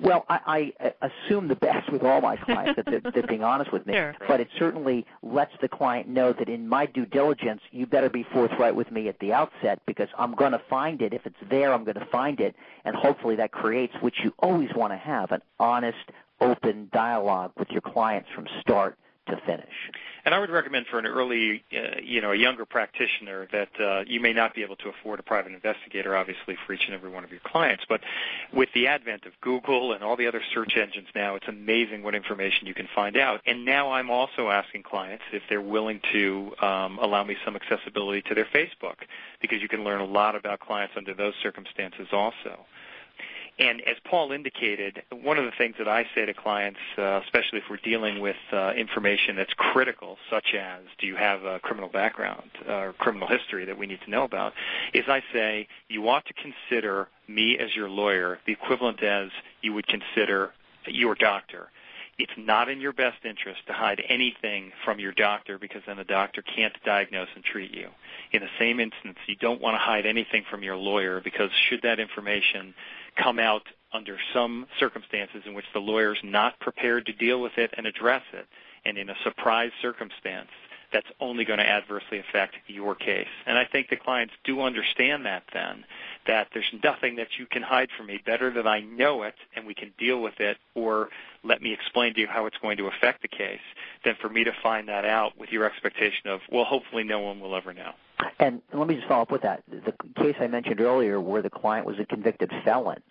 Well, 0.00 0.24
I, 0.28 0.72
I 0.80 0.86
uh, 0.86 1.08
assume 1.28 1.48
the 1.48 1.56
best 1.56 1.90
with 1.90 2.02
all 2.02 2.20
my 2.20 2.36
clients 2.36 2.76
that 2.76 2.86
they're, 2.86 3.00
they're 3.12 3.26
being 3.26 3.44
honest 3.44 3.72
with 3.72 3.86
me. 3.86 3.94
Sure. 3.94 4.14
But 4.26 4.40
it 4.40 4.48
certainly 4.58 5.06
lets 5.22 5.52
the 5.60 5.68
client 5.68 6.08
know 6.08 6.32
that 6.32 6.48
in 6.48 6.68
my 6.68 6.86
due 6.86 7.06
diligence, 7.06 7.60
you 7.70 7.86
better 7.86 8.10
be 8.10 8.24
forthright 8.32 8.74
with 8.74 8.90
me 8.90 9.08
at 9.08 9.18
the 9.20 9.32
outset 9.32 9.80
because 9.86 10.08
I'm 10.18 10.34
going 10.34 10.52
to 10.52 10.62
find 10.70 11.00
it. 11.02 11.12
If 11.12 11.26
it's 11.26 11.36
there, 11.48 11.72
I'm 11.72 11.84
going 11.84 11.98
to 11.98 12.06
find 12.06 12.40
it, 12.40 12.54
and 12.84 12.96
hopefully 12.96 13.36
that 13.36 13.52
creates 13.52 13.94
what 14.00 14.14
you 14.22 14.34
always 14.38 14.70
want 14.74 14.92
to 14.92 14.96
have: 14.96 15.30
an 15.32 15.42
honest, 15.58 16.10
open 16.40 16.88
dialogue 16.92 17.52
with 17.56 17.70
your 17.70 17.80
clients 17.80 18.28
from 18.34 18.46
start 18.60 18.98
to 19.26 19.40
finish. 19.46 19.74
And 20.24 20.34
I 20.34 20.38
would 20.38 20.50
recommend 20.50 20.86
for 20.86 20.98
an 20.98 21.06
early, 21.06 21.64
uh, 21.72 22.00
you 22.02 22.22
know, 22.22 22.32
a 22.32 22.36
younger 22.36 22.64
practitioner 22.64 23.46
that 23.52 23.68
uh, 23.78 24.04
you 24.06 24.20
may 24.20 24.32
not 24.32 24.54
be 24.54 24.62
able 24.62 24.76
to 24.76 24.88
afford 24.88 25.20
a 25.20 25.22
private 25.22 25.52
investigator, 25.52 26.16
obviously, 26.16 26.56
for 26.66 26.72
each 26.72 26.86
and 26.86 26.94
every 26.94 27.10
one 27.10 27.24
of 27.24 27.30
your 27.30 27.40
clients. 27.44 27.84
But 27.86 28.00
with 28.52 28.70
the 28.74 28.86
advent 28.86 29.26
of 29.26 29.32
Google 29.42 29.92
and 29.92 30.02
all 30.02 30.16
the 30.16 30.26
other 30.26 30.40
search 30.54 30.76
engines 30.76 31.08
now, 31.14 31.34
it's 31.36 31.48
amazing 31.48 32.02
what 32.02 32.14
information 32.14 32.66
you 32.66 32.74
can 32.74 32.88
find 32.94 33.18
out. 33.18 33.42
And 33.46 33.66
now 33.66 33.92
I'm 33.92 34.10
also 34.10 34.48
asking 34.48 34.84
clients 34.84 35.24
if 35.32 35.42
they're 35.48 35.60
willing 35.60 36.00
to 36.12 36.52
um, 36.62 36.98
allow 36.98 37.22
me 37.24 37.36
some 37.44 37.54
accessibility 37.54 38.22
to 38.22 38.34
their 38.34 38.46
Facebook, 38.46 38.96
because 39.42 39.60
you 39.60 39.68
can 39.68 39.84
learn 39.84 40.00
a 40.00 40.06
lot 40.06 40.36
about 40.36 40.60
clients 40.60 40.94
under 40.96 41.12
those 41.12 41.34
circumstances 41.42 42.08
also. 42.12 42.64
And 43.58 43.80
as 43.82 43.96
Paul 44.04 44.32
indicated, 44.32 45.02
one 45.10 45.38
of 45.38 45.44
the 45.44 45.52
things 45.56 45.76
that 45.78 45.86
I 45.86 46.06
say 46.14 46.24
to 46.26 46.34
clients, 46.34 46.80
uh, 46.98 47.20
especially 47.24 47.60
if 47.60 47.64
we're 47.70 47.76
dealing 47.76 48.20
with 48.20 48.36
uh, 48.52 48.72
information 48.72 49.36
that's 49.36 49.52
critical, 49.54 50.18
such 50.28 50.54
as 50.54 50.82
do 50.98 51.06
you 51.06 51.14
have 51.14 51.44
a 51.44 51.60
criminal 51.60 51.88
background 51.88 52.50
uh, 52.68 52.72
or 52.72 52.92
criminal 52.94 53.28
history 53.28 53.64
that 53.66 53.78
we 53.78 53.86
need 53.86 54.00
to 54.04 54.10
know 54.10 54.24
about, 54.24 54.54
is 54.92 55.04
I 55.08 55.22
say 55.32 55.68
you 55.88 56.08
ought 56.08 56.26
to 56.26 56.34
consider 56.34 57.08
me 57.28 57.56
as 57.56 57.74
your 57.76 57.88
lawyer 57.88 58.40
the 58.44 58.52
equivalent 58.52 59.02
as 59.02 59.30
you 59.62 59.72
would 59.72 59.86
consider 59.86 60.52
your 60.86 61.14
doctor 61.14 61.70
it's 62.18 62.32
not 62.36 62.68
in 62.68 62.80
your 62.80 62.92
best 62.92 63.24
interest 63.24 63.60
to 63.66 63.72
hide 63.72 64.02
anything 64.08 64.72
from 64.84 65.00
your 65.00 65.12
doctor 65.12 65.58
because 65.58 65.82
then 65.86 65.96
the 65.96 66.04
doctor 66.04 66.42
can't 66.42 66.74
diagnose 66.84 67.28
and 67.34 67.44
treat 67.44 67.72
you. 67.72 67.88
In 68.32 68.40
the 68.40 68.48
same 68.58 68.80
instance, 68.80 69.18
you 69.26 69.36
don't 69.36 69.60
want 69.60 69.74
to 69.74 69.78
hide 69.78 70.06
anything 70.06 70.44
from 70.48 70.62
your 70.62 70.76
lawyer 70.76 71.20
because 71.20 71.50
should 71.68 71.82
that 71.82 71.98
information 71.98 72.74
come 73.16 73.38
out 73.38 73.62
under 73.92 74.18
some 74.32 74.66
circumstances 74.78 75.42
in 75.46 75.54
which 75.54 75.66
the 75.72 75.80
lawyer 75.80 76.12
is 76.12 76.20
not 76.24 76.58
prepared 76.60 77.06
to 77.06 77.12
deal 77.12 77.40
with 77.40 77.56
it 77.56 77.72
and 77.76 77.86
address 77.86 78.22
it, 78.32 78.46
and 78.84 78.98
in 78.98 79.08
a 79.08 79.14
surprise 79.22 79.70
circumstance, 79.80 80.48
that's 80.94 81.08
only 81.18 81.44
going 81.44 81.58
to 81.58 81.68
adversely 81.68 82.20
affect 82.20 82.54
your 82.68 82.94
case. 82.94 83.26
And 83.46 83.58
I 83.58 83.64
think 83.64 83.88
the 83.88 83.96
clients 83.96 84.32
do 84.44 84.62
understand 84.62 85.26
that 85.26 85.42
then, 85.52 85.84
that 86.28 86.48
there's 86.54 86.72
nothing 86.84 87.16
that 87.16 87.36
you 87.36 87.46
can 87.46 87.62
hide 87.62 87.88
from 87.96 88.06
me 88.06 88.20
better 88.24 88.52
that 88.52 88.66
I 88.66 88.80
know 88.80 89.24
it 89.24 89.34
and 89.56 89.66
we 89.66 89.74
can 89.74 89.92
deal 89.98 90.22
with 90.22 90.38
it 90.38 90.56
or 90.76 91.08
let 91.42 91.60
me 91.60 91.72
explain 91.72 92.14
to 92.14 92.20
you 92.20 92.28
how 92.28 92.46
it's 92.46 92.56
going 92.62 92.76
to 92.76 92.86
affect 92.86 93.22
the 93.22 93.28
case 93.28 93.58
than 94.04 94.14
for 94.20 94.28
me 94.28 94.44
to 94.44 94.52
find 94.62 94.88
that 94.88 95.04
out 95.04 95.36
with 95.36 95.50
your 95.50 95.64
expectation 95.64 96.28
of, 96.28 96.40
well, 96.50 96.64
hopefully 96.64 97.02
no 97.02 97.18
one 97.18 97.40
will 97.40 97.56
ever 97.56 97.74
know. 97.74 97.90
And 98.38 98.62
let 98.72 98.86
me 98.86 98.94
just 98.94 99.08
follow 99.08 99.22
up 99.22 99.32
with 99.32 99.42
that. 99.42 99.64
The 99.68 99.92
case 100.14 100.36
I 100.38 100.46
mentioned 100.46 100.80
earlier 100.80 101.20
where 101.20 101.42
the 101.42 101.50
client 101.50 101.86
was 101.86 101.98
a 101.98 102.06
convicted 102.06 102.52
felon, 102.64 103.02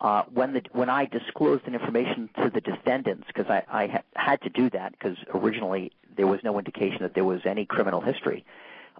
uh, 0.00 0.22
when 0.32 0.54
the 0.54 0.62
when 0.72 0.88
I 0.88 1.04
disclosed 1.04 1.66
the 1.66 1.72
information 1.72 2.30
to 2.36 2.50
the 2.50 2.60
defendants, 2.60 3.26
because 3.26 3.46
I, 3.50 3.64
I 3.70 3.86
ha- 3.86 4.02
had 4.16 4.40
to 4.42 4.48
do 4.48 4.70
that 4.70 4.92
because 4.92 5.16
originally 5.34 5.92
there 6.16 6.26
was 6.26 6.40
no 6.42 6.58
indication 6.58 6.98
that 7.02 7.14
there 7.14 7.24
was 7.24 7.42
any 7.44 7.66
criminal 7.66 8.00
history, 8.00 8.44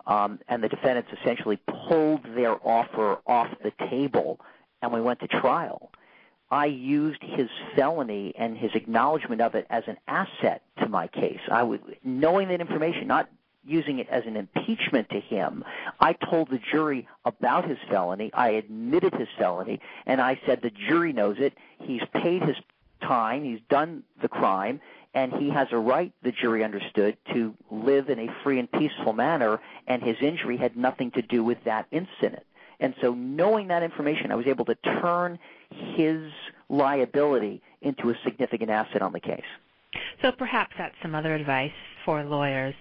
um, 0.06 0.40
and 0.48 0.62
the 0.62 0.68
defendants 0.68 1.10
essentially 1.20 1.58
pulled 1.88 2.24
their 2.34 2.56
offer 2.66 3.18
off 3.26 3.48
the 3.62 3.72
table, 3.88 4.40
and 4.82 4.92
we 4.92 5.00
went 5.00 5.20
to 5.20 5.28
trial. 5.28 5.90
I 6.50 6.66
used 6.66 7.22
his 7.22 7.48
felony 7.76 8.34
and 8.36 8.58
his 8.58 8.72
acknowledgement 8.74 9.40
of 9.40 9.54
it 9.54 9.66
as 9.70 9.84
an 9.86 9.96
asset 10.08 10.62
to 10.80 10.88
my 10.88 11.06
case. 11.06 11.40
I 11.50 11.62
was 11.62 11.78
knowing 12.02 12.48
that 12.48 12.60
information, 12.60 13.06
not 13.06 13.28
using 13.64 13.98
it 13.98 14.08
as 14.08 14.24
an 14.26 14.36
impeachment 14.36 15.08
to 15.10 15.20
him. 15.20 15.64
I 16.00 16.12
told 16.14 16.50
the 16.50 16.60
jury 16.70 17.06
about 17.24 17.68
his 17.68 17.78
felony. 17.88 18.30
I 18.32 18.50
admitted 18.50 19.14
his 19.14 19.28
felony, 19.38 19.80
and 20.06 20.20
I 20.20 20.40
said 20.46 20.60
the 20.62 20.70
jury 20.70 21.12
knows 21.12 21.36
it. 21.38 21.54
He's 21.78 22.02
paid 22.14 22.42
his 22.42 22.56
time. 23.02 23.44
He's 23.44 23.60
done 23.68 24.02
the 24.20 24.28
crime, 24.28 24.80
and 25.14 25.32
he 25.32 25.50
has 25.50 25.68
a 25.72 25.78
right, 25.78 26.12
the 26.22 26.32
jury 26.32 26.64
understood, 26.64 27.16
to 27.32 27.54
live 27.70 28.08
in 28.08 28.18
a 28.18 28.34
free 28.42 28.58
and 28.58 28.70
peaceful 28.70 29.12
manner, 29.12 29.60
and 29.86 30.02
his 30.02 30.16
injury 30.20 30.56
had 30.56 30.76
nothing 30.76 31.10
to 31.12 31.22
do 31.22 31.42
with 31.42 31.62
that 31.64 31.86
incident. 31.90 32.44
And 32.78 32.94
so 33.02 33.12
knowing 33.12 33.68
that 33.68 33.82
information, 33.82 34.32
I 34.32 34.36
was 34.36 34.46
able 34.46 34.64
to 34.64 34.74
turn 34.74 35.38
his 35.70 36.32
liability 36.68 37.62
into 37.82 38.10
a 38.10 38.14
significant 38.24 38.70
asset 38.70 39.02
on 39.02 39.12
the 39.12 39.20
case. 39.20 39.44
So 40.22 40.32
perhaps 40.32 40.72
that's 40.78 40.94
some 41.02 41.14
other 41.14 41.34
advice 41.34 41.72
for 42.04 42.22
lawyers 42.22 42.74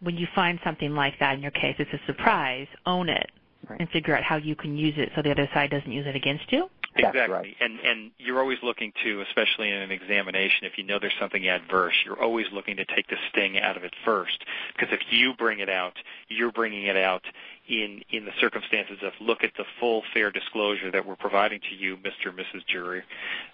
when 0.00 0.16
you 0.16 0.26
find 0.34 0.58
something 0.64 0.94
like 0.94 1.18
that 1.20 1.34
in 1.34 1.42
your 1.42 1.50
case, 1.50 1.76
it's 1.78 1.92
a 1.92 2.06
surprise, 2.06 2.66
own 2.86 3.08
it 3.08 3.30
right. 3.68 3.80
and 3.80 3.88
figure 3.90 4.16
out 4.16 4.22
how 4.22 4.36
you 4.36 4.56
can 4.56 4.76
use 4.76 4.94
it 4.96 5.10
so 5.14 5.22
the 5.22 5.30
other 5.30 5.48
side 5.52 5.70
doesn't 5.70 5.92
use 5.92 6.06
it 6.06 6.16
against 6.16 6.50
you. 6.52 6.68
Exactly. 6.96 7.28
Right. 7.28 7.56
And 7.60 7.78
and 7.80 8.10
you're 8.18 8.40
always 8.40 8.58
looking 8.64 8.92
to, 9.04 9.20
especially 9.22 9.70
in 9.70 9.76
an 9.76 9.92
examination, 9.92 10.64
if 10.64 10.76
you 10.76 10.82
know 10.82 10.98
there's 10.98 11.14
something 11.20 11.46
adverse, 11.46 11.94
you're 12.04 12.20
always 12.20 12.46
looking 12.52 12.76
to 12.78 12.84
take 12.84 13.06
the 13.06 13.16
sting 13.30 13.58
out 13.58 13.76
of 13.76 13.84
it 13.84 13.94
first. 14.04 14.44
Because 14.74 14.92
if 14.92 15.00
you 15.10 15.32
bring 15.34 15.60
it 15.60 15.68
out, 15.68 15.94
you're 16.28 16.50
bringing 16.50 16.86
it 16.86 16.96
out 16.96 17.22
in 17.68 18.02
in 18.10 18.24
the 18.24 18.32
circumstances 18.40 18.98
of 19.02 19.12
look 19.20 19.44
at 19.44 19.52
the 19.56 19.64
full 19.78 20.02
fair 20.12 20.32
disclosure 20.32 20.90
that 20.90 21.06
we're 21.06 21.16
providing 21.16 21.60
to 21.70 21.76
you, 21.76 21.96
Mr. 21.96 22.30
and 22.30 22.38
Mrs. 22.38 22.66
Jury, 22.66 23.02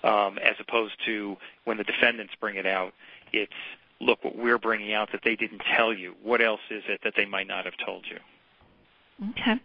um, 0.02 0.38
as 0.38 0.54
opposed 0.58 0.94
to 1.04 1.36
when 1.64 1.76
the 1.76 1.84
defendants 1.84 2.32
bring 2.40 2.56
it 2.56 2.66
out, 2.66 2.94
it's 3.32 3.52
look 4.00 4.22
what 4.24 4.36
we're 4.36 4.58
bringing 4.58 4.92
out 4.92 5.10
that 5.12 5.20
they 5.24 5.36
didn't 5.36 5.62
tell 5.76 5.92
you. 5.92 6.14
What 6.22 6.40
else 6.40 6.60
is 6.70 6.82
it 6.88 7.00
that 7.04 7.14
they 7.16 7.24
might 7.24 7.46
not 7.46 7.64
have 7.64 7.74
told 7.84 8.04
you? 8.10 8.18
Okay. 9.30 9.60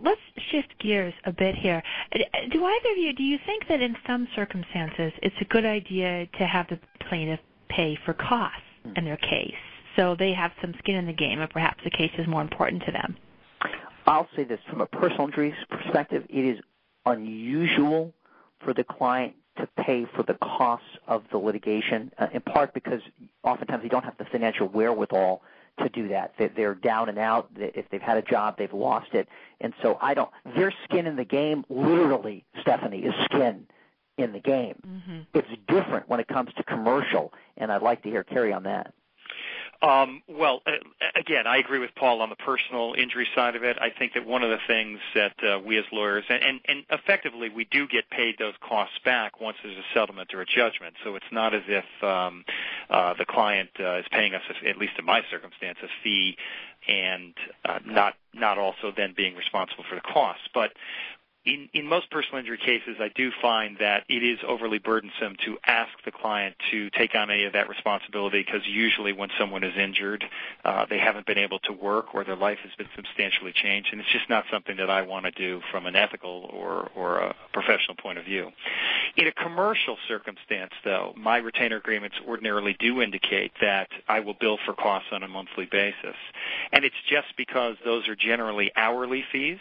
Let's 0.00 0.20
shift 0.50 0.78
gears 0.78 1.12
a 1.24 1.32
bit 1.32 1.54
here. 1.54 1.82
Do 2.12 2.64
either 2.64 2.90
of 2.92 2.96
you, 2.96 3.12
do 3.12 3.22
you 3.22 3.38
think 3.44 3.68
that 3.68 3.82
in 3.82 3.96
some 4.06 4.26
circumstances 4.34 5.12
it's 5.22 5.36
a 5.40 5.44
good 5.44 5.66
idea 5.66 6.26
to 6.38 6.46
have 6.46 6.68
the 6.68 6.78
plaintiff 7.08 7.40
pay 7.68 7.98
for 8.04 8.14
costs 8.14 8.62
in 8.96 9.04
their 9.04 9.18
case 9.18 9.54
so 9.96 10.16
they 10.18 10.32
have 10.32 10.52
some 10.60 10.74
skin 10.78 10.96
in 10.96 11.06
the 11.06 11.12
game 11.12 11.40
and 11.40 11.50
perhaps 11.50 11.82
the 11.84 11.90
case 11.90 12.12
is 12.18 12.26
more 12.26 12.40
important 12.40 12.82
to 12.86 12.92
them? 12.92 13.16
I'll 14.06 14.28
say 14.36 14.44
this 14.44 14.60
from 14.68 14.80
a 14.80 14.86
personal 14.86 15.26
injuries 15.26 15.54
perspective, 15.70 16.24
it 16.28 16.44
is 16.44 16.60
unusual 17.06 18.12
for 18.60 18.72
the 18.72 18.84
client 18.84 19.34
to 19.56 19.68
pay 19.76 20.04
for 20.04 20.22
the 20.22 20.34
costs 20.34 20.86
of 21.06 21.22
the 21.30 21.38
litigation, 21.38 22.12
uh, 22.18 22.26
in 22.32 22.40
part 22.40 22.74
because 22.74 23.00
oftentimes 23.42 23.82
they 23.82 23.88
don't 23.88 24.04
have 24.04 24.16
the 24.18 24.24
financial 24.24 24.66
wherewithal 24.66 25.42
to 25.78 25.88
do 25.88 26.08
that. 26.08 26.34
They're 26.38 26.74
down 26.74 27.08
and 27.08 27.18
out. 27.18 27.48
If 27.56 27.88
they've 27.90 28.00
had 28.00 28.16
a 28.16 28.22
job, 28.22 28.56
they've 28.58 28.72
lost 28.72 29.12
it. 29.14 29.28
And 29.60 29.74
so 29.82 29.98
I 30.00 30.14
don't, 30.14 30.30
their 30.56 30.72
skin 30.84 31.06
in 31.06 31.16
the 31.16 31.24
game, 31.24 31.64
literally, 31.68 32.44
Stephanie, 32.60 33.04
is 33.04 33.14
skin 33.24 33.66
in 34.16 34.32
the 34.32 34.40
game. 34.40 34.76
Mm-hmm. 34.86 35.18
It's 35.34 35.48
different 35.66 36.08
when 36.08 36.20
it 36.20 36.28
comes 36.28 36.52
to 36.54 36.62
commercial, 36.62 37.32
and 37.56 37.72
I'd 37.72 37.82
like 37.82 38.02
to 38.04 38.10
hear 38.10 38.22
Kerry 38.22 38.52
on 38.52 38.64
that. 38.64 38.94
Um, 39.84 40.22
well, 40.26 40.62
again, 41.14 41.46
I 41.46 41.58
agree 41.58 41.78
with 41.78 41.94
Paul 41.94 42.22
on 42.22 42.30
the 42.30 42.36
personal 42.36 42.94
injury 42.96 43.28
side 43.34 43.54
of 43.54 43.64
it. 43.64 43.76
I 43.78 43.90
think 43.90 44.14
that 44.14 44.24
one 44.24 44.42
of 44.42 44.48
the 44.48 44.58
things 44.66 44.98
that 45.14 45.34
uh, 45.44 45.58
we 45.58 45.76
as 45.76 45.84
lawyers, 45.92 46.24
and, 46.30 46.42
and, 46.42 46.60
and 46.66 46.84
effectively 46.90 47.50
we 47.50 47.66
do 47.70 47.86
get 47.86 48.08
paid 48.08 48.36
those 48.38 48.54
costs 48.66 48.98
back 49.04 49.42
once 49.42 49.58
there's 49.62 49.76
a 49.76 49.84
settlement 49.92 50.32
or 50.32 50.40
a 50.40 50.46
judgment. 50.46 50.94
So 51.04 51.16
it's 51.16 51.30
not 51.30 51.52
as 51.52 51.64
if 51.68 51.84
um, 52.02 52.46
uh, 52.88 53.12
the 53.18 53.26
client 53.26 53.68
uh, 53.78 53.98
is 53.98 54.06
paying 54.10 54.34
us, 54.34 54.40
at 54.66 54.78
least 54.78 54.94
in 54.98 55.04
my 55.04 55.20
circumstance, 55.30 55.76
a 55.82 55.88
fee, 56.02 56.38
and 56.88 57.34
uh, 57.66 57.80
not 57.84 58.14
not 58.32 58.56
also 58.56 58.90
then 58.96 59.12
being 59.14 59.36
responsible 59.36 59.84
for 59.86 59.96
the 59.96 60.00
costs. 60.00 60.48
But 60.54 60.72
in, 61.44 61.86
most 61.86 62.10
personal 62.10 62.38
injury 62.38 62.56
cases, 62.56 62.96
I 62.98 63.10
do 63.14 63.30
find 63.42 63.76
that 63.78 64.04
it 64.08 64.22
is 64.22 64.38
overly 64.46 64.78
burdensome 64.78 65.36
to 65.44 65.58
ask 65.66 65.90
the 66.04 66.10
client 66.10 66.56
to 66.70 66.88
take 66.90 67.14
on 67.14 67.30
any 67.30 67.44
of 67.44 67.52
that 67.52 67.68
responsibility 67.68 68.42
because 68.42 68.66
usually 68.66 69.12
when 69.12 69.28
someone 69.38 69.62
is 69.62 69.76
injured, 69.76 70.24
uh, 70.64 70.86
they 70.88 70.98
haven't 70.98 71.26
been 71.26 71.38
able 71.38 71.58
to 71.60 71.72
work 71.72 72.14
or 72.14 72.24
their 72.24 72.36
life 72.36 72.58
has 72.62 72.72
been 72.78 72.88
substantially 72.96 73.52
changed, 73.52 73.90
and 73.92 74.00
it's 74.00 74.10
just 74.10 74.28
not 74.30 74.44
something 74.50 74.76
that 74.78 74.88
I 74.88 75.02
want 75.02 75.26
to 75.26 75.30
do 75.32 75.60
from 75.70 75.84
an 75.84 75.96
ethical 75.96 76.48
or, 76.50 76.90
or 76.96 77.18
a 77.18 77.34
professional 77.52 77.96
point 77.96 78.18
of 78.18 78.24
view. 78.24 78.50
In 79.16 79.26
a 79.26 79.32
commercial 79.32 79.98
circumstance, 80.08 80.72
though, 80.82 81.12
my 81.16 81.36
retainer 81.36 81.76
agreements 81.76 82.16
ordinarily 82.26 82.74
do 82.78 83.02
indicate 83.02 83.52
that 83.60 83.88
I 84.08 84.20
will 84.20 84.34
bill 84.34 84.58
for 84.64 84.72
costs 84.72 85.10
on 85.12 85.22
a 85.22 85.28
monthly 85.28 85.66
basis. 85.66 86.16
And 86.72 86.84
it's 86.84 86.96
just 87.08 87.28
because 87.36 87.76
those 87.84 88.08
are 88.08 88.16
generally 88.16 88.72
hourly 88.74 89.24
fees, 89.30 89.58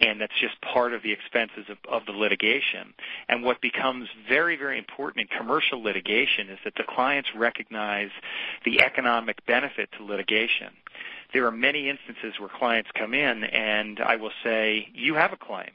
and 0.00 0.20
that's 0.20 0.38
just 0.40 0.60
part 0.60 0.94
of 0.94 1.02
the 1.02 1.15
expenses 1.16 1.66
of, 1.68 1.78
of 1.88 2.06
the 2.06 2.12
litigation. 2.12 2.94
And 3.28 3.42
what 3.42 3.60
becomes 3.60 4.08
very, 4.28 4.56
very 4.56 4.78
important 4.78 5.28
in 5.28 5.38
commercial 5.38 5.82
litigation 5.82 6.48
is 6.48 6.58
that 6.64 6.74
the 6.76 6.84
clients 6.84 7.30
recognize 7.34 8.10
the 8.64 8.80
economic 8.80 9.44
benefit 9.46 9.90
to 9.96 10.04
litigation. 10.04 10.68
There 11.32 11.46
are 11.46 11.52
many 11.52 11.88
instances 11.88 12.38
where 12.38 12.48
clients 12.48 12.90
come 12.96 13.14
in 13.14 13.44
and 13.44 14.00
I 14.00 14.16
will 14.16 14.32
say, 14.44 14.88
you 14.94 15.14
have 15.14 15.32
a 15.32 15.36
claim 15.36 15.70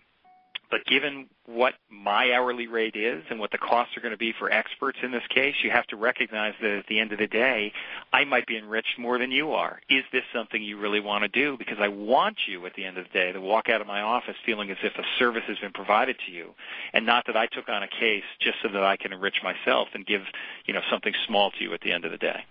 but 0.72 0.86
given 0.86 1.28
what 1.46 1.74
my 1.90 2.32
hourly 2.32 2.68
rate 2.68 2.96
is 2.96 3.24
and 3.30 3.40
what 3.40 3.52
the 3.52 3.58
costs 3.58 3.96
are 3.98 4.00
going 4.00 4.14
to 4.14 4.18
be 4.18 4.34
for 4.40 4.50
experts 4.52 4.98
in 5.04 5.12
this 5.12 5.28
case, 5.30 5.56
you 5.64 5.70
have 5.70 5.86
to 5.88 5.98
recognize 5.98 6.54
that 6.62 6.72
at 6.72 6.88
the 6.88 7.00
end 7.00 7.12
of 7.12 7.20
the 7.20 7.28
day, 7.28 7.74
I 8.14 8.24
might 8.24 8.48
be 8.48 8.58
enriched 8.58 8.98
more 8.98 9.20
than 9.20 9.32
you 9.32 9.52
are. 9.52 9.82
Is 9.90 10.04
this 10.14 10.24
something 10.34 10.64
you 10.64 10.78
really 10.78 11.02
want 11.02 11.24
to 11.24 11.28
do? 11.28 11.58
Because 11.58 11.78
I 11.80 11.90
want 11.90 12.38
you 12.48 12.66
at 12.66 12.74
the 12.76 12.86
end 12.86 12.98
of 12.98 13.04
the 13.04 13.12
day 13.12 13.32
to 13.34 13.42
walk 13.42 13.70
out 13.70 13.82
of 13.82 13.88
my 13.88 14.02
office 14.02 14.38
feeling 14.46 14.72
as 14.72 14.78
if 14.82 14.94
a 14.96 15.04
service 15.20 15.44
has 15.48 15.60
been 15.60 15.74
provided 15.74 16.16
to 16.26 16.32
you 16.32 16.56
and 16.94 17.06
not 17.06 17.26
that 17.28 17.36
I 17.36 17.48
took 17.48 17.68
on 17.68 17.84
a 17.84 17.88
case 17.88 18.24
just 18.40 18.58
so 18.64 18.70
that 18.70 18.84
I 18.84 18.96
can 18.96 19.12
enrich 19.12 19.44
myself 19.44 19.90
and 19.94 20.06
give, 20.06 20.22
you 20.66 20.74
know, 20.74 20.82
something 20.90 21.14
small 21.28 21.52
to 21.52 21.64
you 21.64 21.74
at 21.74 21.82
the 21.82 21.92
end 21.92 22.06
of 22.06 22.12
the 22.12 22.18
day. 22.18 22.46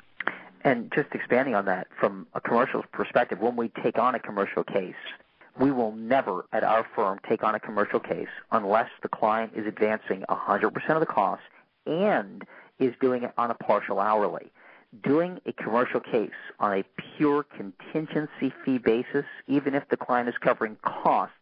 And 0.62 0.92
just 0.94 1.08
expanding 1.14 1.54
on 1.54 1.64
that 1.64 1.86
from 1.98 2.26
a 2.34 2.40
commercial 2.40 2.84
perspective, 2.92 3.40
when 3.40 3.56
we 3.56 3.70
take 3.82 3.98
on 3.98 4.14
a 4.14 4.18
commercial 4.18 4.62
case, 4.62 4.94
we 5.58 5.70
will 5.70 5.92
never 5.92 6.44
at 6.52 6.64
our 6.64 6.86
firm 6.94 7.18
take 7.28 7.42
on 7.42 7.54
a 7.54 7.60
commercial 7.60 8.00
case 8.00 8.28
unless 8.52 8.88
the 9.02 9.08
client 9.08 9.52
is 9.54 9.66
advancing 9.66 10.24
100% 10.28 10.90
of 10.90 11.00
the 11.00 11.06
costs 11.06 11.44
and 11.86 12.44
is 12.78 12.94
doing 13.00 13.22
it 13.24 13.32
on 13.36 13.50
a 13.50 13.54
partial 13.54 14.00
hourly. 14.00 14.50
Doing 15.02 15.40
a 15.46 15.52
commercial 15.52 16.00
case 16.00 16.30
on 16.58 16.78
a 16.78 16.84
pure 17.16 17.44
contingency 17.44 18.52
fee 18.64 18.78
basis, 18.78 19.24
even 19.46 19.74
if 19.74 19.88
the 19.88 19.96
client 19.96 20.28
is 20.28 20.34
covering 20.40 20.76
costs, 20.82 21.34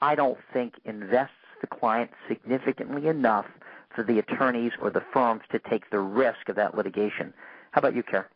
I 0.00 0.14
don't 0.14 0.38
think 0.52 0.74
invests 0.84 1.34
the 1.60 1.66
client 1.66 2.10
significantly 2.28 3.08
enough 3.08 3.46
for 3.94 4.04
the 4.04 4.18
attorneys 4.18 4.72
or 4.80 4.90
the 4.90 5.02
firms 5.12 5.42
to 5.50 5.58
take 5.58 5.90
the 5.90 5.98
risk 5.98 6.48
of 6.48 6.56
that 6.56 6.76
litigation. 6.76 7.34
How 7.72 7.80
about 7.80 7.94
you, 7.94 8.02
Karen? 8.02 8.26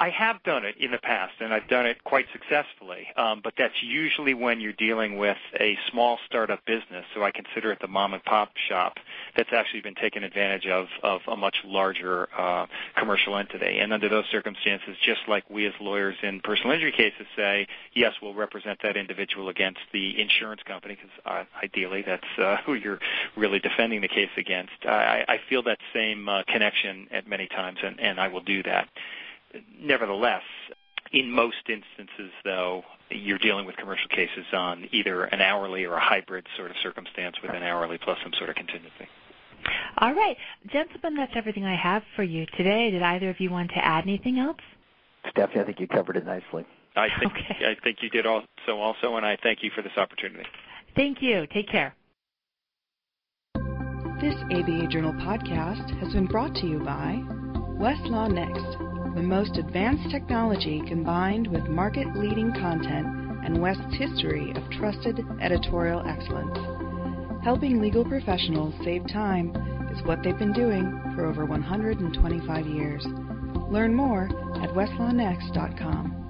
I 0.00 0.10
have 0.10 0.40
done 0.44 0.64
it 0.64 0.76
in 0.78 0.92
the 0.92 0.98
past, 0.98 1.34
and 1.40 1.52
I've 1.52 1.66
done 1.66 1.84
it 1.84 2.04
quite 2.04 2.26
successfully. 2.32 3.08
Um, 3.16 3.40
but 3.42 3.54
that's 3.58 3.82
usually 3.82 4.32
when 4.32 4.60
you're 4.60 4.72
dealing 4.72 5.18
with 5.18 5.36
a 5.58 5.76
small 5.90 6.18
startup 6.24 6.64
business. 6.64 7.04
So 7.14 7.24
I 7.24 7.32
consider 7.32 7.72
it 7.72 7.80
the 7.80 7.88
mom 7.88 8.14
and 8.14 8.22
pop 8.22 8.52
shop 8.68 8.98
that's 9.36 9.52
actually 9.52 9.80
been 9.80 9.96
taken 9.96 10.22
advantage 10.22 10.66
of 10.66 10.86
of 11.02 11.22
a 11.26 11.36
much 11.36 11.56
larger 11.64 12.28
uh, 12.36 12.66
commercial 12.96 13.36
entity. 13.36 13.78
And 13.80 13.92
under 13.92 14.08
those 14.08 14.26
circumstances, 14.30 14.96
just 15.04 15.22
like 15.26 15.48
we 15.50 15.66
as 15.66 15.74
lawyers 15.80 16.16
in 16.22 16.40
personal 16.40 16.72
injury 16.72 16.92
cases 16.92 17.26
say, 17.34 17.66
yes, 17.92 18.14
we'll 18.22 18.34
represent 18.34 18.78
that 18.84 18.96
individual 18.96 19.48
against 19.48 19.80
the 19.92 20.20
insurance 20.20 20.62
company 20.62 20.94
because 20.94 21.10
uh, 21.26 21.44
ideally 21.60 22.02
that's 22.02 22.38
uh, 22.38 22.58
who 22.64 22.74
you're 22.74 23.00
really 23.36 23.58
defending 23.58 24.00
the 24.00 24.08
case 24.08 24.30
against. 24.36 24.72
I, 24.84 25.24
I 25.28 25.40
feel 25.48 25.64
that 25.64 25.78
same 25.92 26.28
uh, 26.28 26.44
connection 26.46 27.08
at 27.10 27.26
many 27.26 27.48
times, 27.48 27.78
and, 27.82 27.98
and 27.98 28.20
I 28.20 28.28
will 28.28 28.42
do 28.42 28.62
that. 28.62 28.88
Nevertheless, 29.80 30.42
in 31.12 31.30
most 31.30 31.68
instances, 31.68 32.32
though, 32.44 32.82
you're 33.10 33.38
dealing 33.38 33.66
with 33.66 33.76
commercial 33.76 34.08
cases 34.08 34.44
on 34.52 34.88
either 34.92 35.24
an 35.24 35.40
hourly 35.40 35.84
or 35.84 35.94
a 35.94 36.00
hybrid 36.00 36.46
sort 36.56 36.70
of 36.70 36.76
circumstance 36.82 37.36
with 37.42 37.52
an 37.52 37.62
hourly 37.62 37.98
plus 37.98 38.18
some 38.22 38.32
sort 38.36 38.50
of 38.50 38.56
contingency. 38.56 39.08
All 39.98 40.14
right. 40.14 40.36
Gentlemen, 40.70 41.16
that's 41.16 41.32
everything 41.34 41.64
I 41.64 41.76
have 41.76 42.02
for 42.14 42.22
you 42.22 42.46
today. 42.56 42.90
Did 42.90 43.02
either 43.02 43.30
of 43.30 43.40
you 43.40 43.50
want 43.50 43.70
to 43.70 43.84
add 43.84 44.04
anything 44.04 44.38
else? 44.38 44.60
Stephanie, 45.30 45.60
I 45.60 45.64
think 45.64 45.80
you 45.80 45.88
covered 45.88 46.16
it 46.16 46.26
nicely. 46.26 46.64
I 46.96 47.08
think 47.20 47.32
okay. 47.32 47.66
I 47.66 47.76
think 47.82 47.98
you 48.02 48.10
did 48.10 48.26
also 48.26 48.46
also 48.68 49.16
and 49.16 49.24
I 49.24 49.36
thank 49.42 49.62
you 49.62 49.70
for 49.74 49.82
this 49.82 49.92
opportunity. 49.96 50.44
Thank 50.96 51.22
you. 51.22 51.46
Take 51.52 51.68
care. 51.68 51.94
This 54.20 54.34
ABA 54.50 54.88
Journal 54.88 55.12
podcast 55.12 55.96
has 56.00 56.12
been 56.12 56.26
brought 56.26 56.54
to 56.56 56.66
you 56.66 56.80
by 56.80 57.22
Westlaw 57.78 58.30
Next 58.32 59.07
the 59.14 59.22
most 59.22 59.56
advanced 59.56 60.10
technology 60.10 60.82
combined 60.86 61.46
with 61.48 61.64
market-leading 61.68 62.52
content 62.52 63.06
and 63.44 63.60
West's 63.60 63.94
history 63.96 64.52
of 64.52 64.70
trusted 64.70 65.20
editorial 65.40 66.02
excellence. 66.06 66.58
Helping 67.42 67.80
legal 67.80 68.04
professionals 68.04 68.74
save 68.84 69.06
time 69.08 69.54
is 69.92 70.04
what 70.04 70.22
they've 70.22 70.38
been 70.38 70.52
doing 70.52 71.00
for 71.14 71.24
over 71.24 71.46
125 71.46 72.66
years. 72.66 73.04
Learn 73.70 73.94
more 73.94 74.24
at 74.62 74.70
westlawnext.com. 74.70 76.27